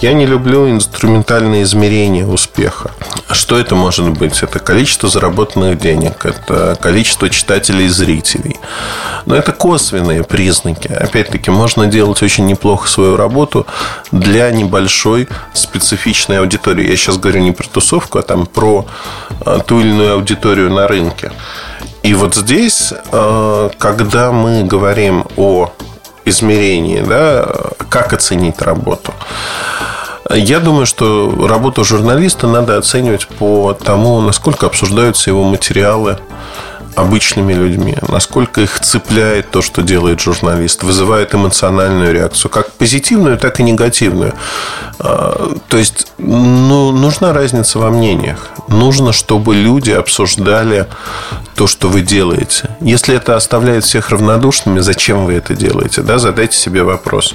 [0.00, 2.92] я не люблю инструментальные измерения успеха.
[3.32, 4.44] Что это может быть?
[4.44, 8.56] Это количество заработанных денег, это количество читателей и зрителей.
[9.26, 10.86] Но это косвенные признаки.
[10.86, 13.66] Опять-таки, можно делать очень неплохо свою работу
[14.12, 16.88] для небольшой специфичной аудитории.
[16.88, 18.86] Я сейчас говорю не про тусовку, а там про
[19.44, 21.32] а, ту или иную аудиторию на рынке.
[22.02, 25.72] И вот здесь, а, когда мы говорим о
[26.24, 27.46] измерении, да,
[27.88, 29.14] как оценить работу.
[30.30, 36.18] Я думаю, что работу журналиста надо оценивать по тому, насколько обсуждаются его материалы
[36.98, 43.60] обычными людьми, насколько их цепляет то, что делает журналист, вызывает эмоциональную реакцию, как позитивную, так
[43.60, 44.34] и негативную.
[44.98, 48.50] А, то есть, ну, нужна разница во мнениях.
[48.68, 50.86] Нужно, чтобы люди обсуждали
[51.54, 52.70] то, что вы делаете.
[52.80, 56.02] Если это оставляет всех равнодушными, зачем вы это делаете?
[56.02, 56.18] Да?
[56.18, 57.34] Задайте себе вопрос.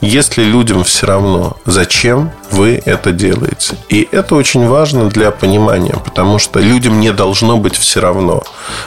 [0.00, 3.76] Если людям все равно, зачем вы это делаете?
[3.88, 8.42] И это очень важно для понимания, потому что людям не должно быть все равно.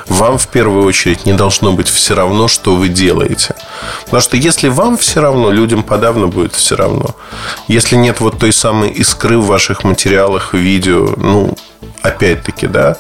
[0.08, 3.56] Вам в первую очередь не должно быть все равно, что вы делаете.
[4.06, 7.16] Потому что если вам все равно, людям подавно будет все равно.
[7.68, 11.56] Если нет вот той самой искры в ваших материалах, видео, ну,
[12.02, 12.98] опять-таки, да,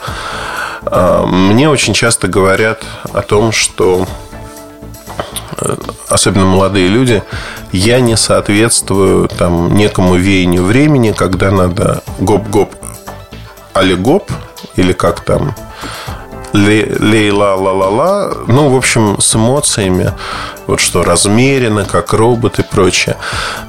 [0.85, 2.83] а, мне очень часто говорят
[3.13, 4.07] о том, что
[5.57, 5.75] э,
[6.07, 7.23] особенно молодые люди,
[7.71, 12.73] я не соответствую там некому веянию времени, когда надо гоп-гоп,
[13.73, 14.31] али гоп,
[14.75, 15.55] или как там
[16.53, 20.13] лейла ла ла ла ну, в общем, с эмоциями,
[20.67, 23.17] вот что размеренно, как робот и прочее.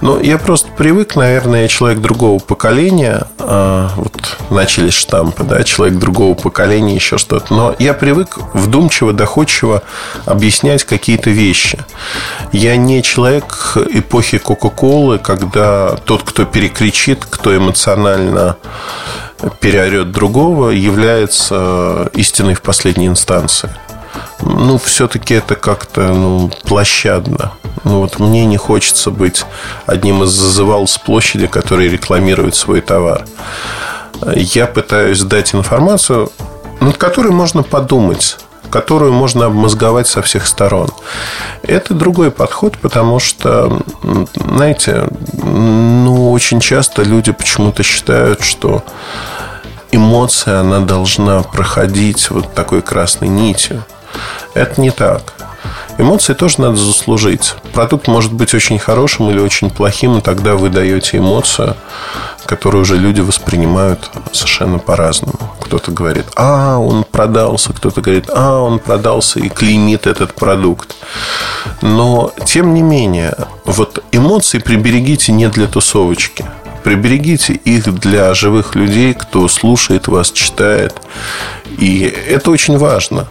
[0.00, 5.98] Но я просто привык, наверное, я человек другого поколения, а, вот начались штампы, да, человек
[5.98, 7.52] другого поколения, еще что-то.
[7.54, 9.82] Но я привык вдумчиво, доходчиво
[10.24, 11.78] объяснять какие-то вещи.
[12.52, 18.56] Я не человек эпохи Кока-Колы, когда тот, кто перекричит, кто эмоционально
[19.60, 23.70] переорет другого, является истиной в последней инстанции.
[24.42, 27.52] Ну, все-таки это как-то ну, площадно.
[27.84, 29.44] Ну, вот мне не хочется быть
[29.86, 33.26] одним из зазывал с площади, который рекламирует свой товар.
[34.34, 36.30] Я пытаюсь дать информацию,
[36.80, 38.38] над которой можно подумать
[38.70, 40.88] которую можно обмозговать со всех сторон.
[41.62, 43.82] Это другой подход, потому что,
[44.34, 48.82] знаете, ну, очень часто люди почему-то считают, что
[49.92, 53.82] эмоция, она должна проходить вот такой красной нитью.
[54.54, 55.34] Это не так.
[56.00, 57.54] Эмоции тоже надо заслужить.
[57.74, 61.76] Продукт может быть очень хорошим или очень плохим, и тогда вы даете эмоцию,
[62.46, 65.38] которую уже люди воспринимают совершенно по-разному.
[65.60, 70.96] Кто-то говорит, а, он продался, кто-то говорит, а, он продался и клеймит этот продукт.
[71.82, 73.36] Но, тем не менее,
[73.66, 76.46] вот эмоции приберегите не для тусовочки.
[76.82, 81.00] Приберегите их для живых людей, кто слушает вас, читает.
[81.78, 83.28] И это очень важно.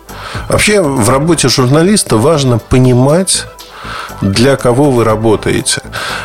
[0.48, 3.46] Вообще в работе журналиста важно понимать,
[4.22, 5.82] для кого вы работаете.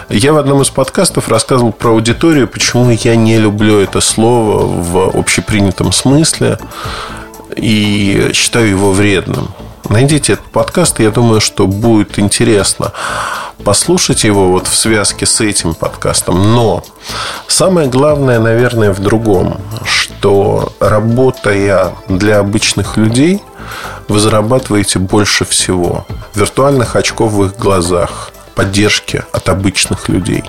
[0.09, 5.17] Я в одном из подкастов рассказывал про аудиторию, почему я не люблю это слово в
[5.17, 6.59] общепринятом смысле
[7.57, 9.49] и считаю его вредным.
[9.89, 12.93] Найдите этот подкаст, я думаю, что будет интересно
[13.65, 16.55] послушать его вот в связке с этим подкастом.
[16.55, 16.83] Но
[17.49, 23.43] самое главное, наверное, в другом, что работая для обычных людей,
[24.09, 26.07] вы зарабатываете больше всего.
[26.35, 30.45] Виртуальных очков в их глазах поддержки от обычных людей.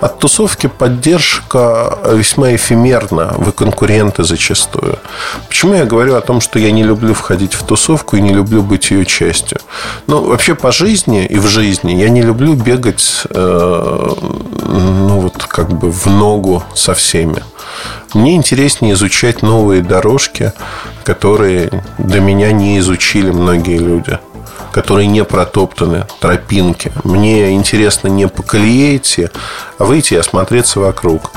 [0.00, 3.34] От тусовки поддержка весьма эфемерна.
[3.36, 4.98] Вы конкуренты зачастую.
[5.48, 8.62] Почему я говорю о том, что я не люблю входить в тусовку и не люблю
[8.62, 9.58] быть ее частью?
[10.06, 14.14] Ну, вообще по жизни и в жизни я не люблю бегать э,
[14.68, 17.42] ну, вот как бы в ногу со всеми.
[18.14, 20.52] Мне интереснее изучать новые дорожки,
[21.04, 24.18] которые до меня не изучили многие люди
[24.72, 26.92] которые не протоптаны, тропинки.
[27.04, 29.28] Мне интересно не по колее идти,
[29.78, 31.32] а выйти и осмотреться вокруг.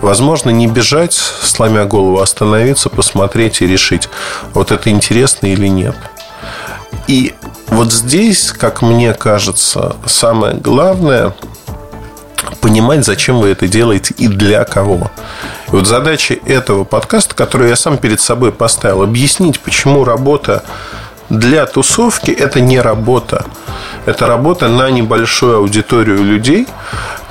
[0.00, 4.08] Возможно, не бежать, сломя голову, а остановиться, посмотреть и решить,
[4.52, 5.96] вот это интересно или нет.
[7.08, 7.34] И
[7.68, 11.34] вот здесь, как мне кажется, самое главное
[12.60, 15.10] понимать, зачем вы это делаете и для кого.
[15.68, 20.64] И вот задача этого подкаста, которую я сам перед собой поставил, объяснить, почему работа
[21.30, 23.44] для тусовки это не работа.
[24.06, 26.66] Это работа на небольшую аудиторию людей,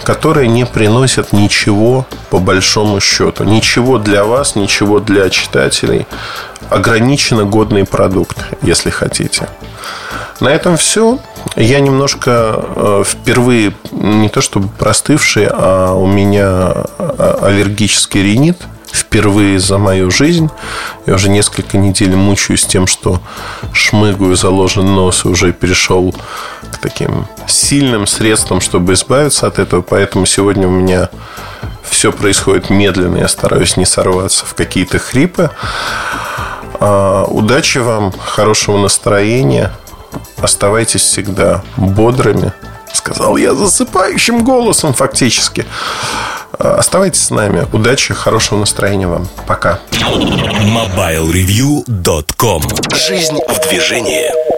[0.04, 3.44] которые не приносят ничего по большому счету.
[3.46, 6.06] Ничего для вас, ничего для читателей.
[6.70, 9.48] Ограниченно годный продукт, если хотите.
[10.42, 11.20] На этом все.
[11.56, 18.58] Я немножко э, впервые не то чтобы простывший, а у меня э, аллергический ринит–
[18.92, 20.50] впервые за мою жизнь.
[21.06, 23.22] Я уже несколько недель мучаюсь тем, что
[23.74, 26.14] шмыгаю, заложен нос и уже перешел
[26.72, 29.82] к таким сильным средствам, чтобы избавиться от этого.
[29.82, 31.10] Поэтому сегодня у меня
[31.84, 33.18] все происходит медленно.
[33.18, 35.52] Я стараюсь не сорваться в какие-то хрипы.
[36.80, 39.72] А, удачи вам, хорошего настроения.
[40.38, 42.52] Оставайтесь всегда бодрыми.
[42.94, 45.66] Сказал я засыпающим голосом фактически.
[46.60, 47.66] Оставайтесь с нами.
[47.74, 49.28] Удачи, хорошего настроения вам.
[49.48, 49.80] Пока.
[49.92, 52.62] MobileReview.com
[52.96, 54.55] Жизнь в движении.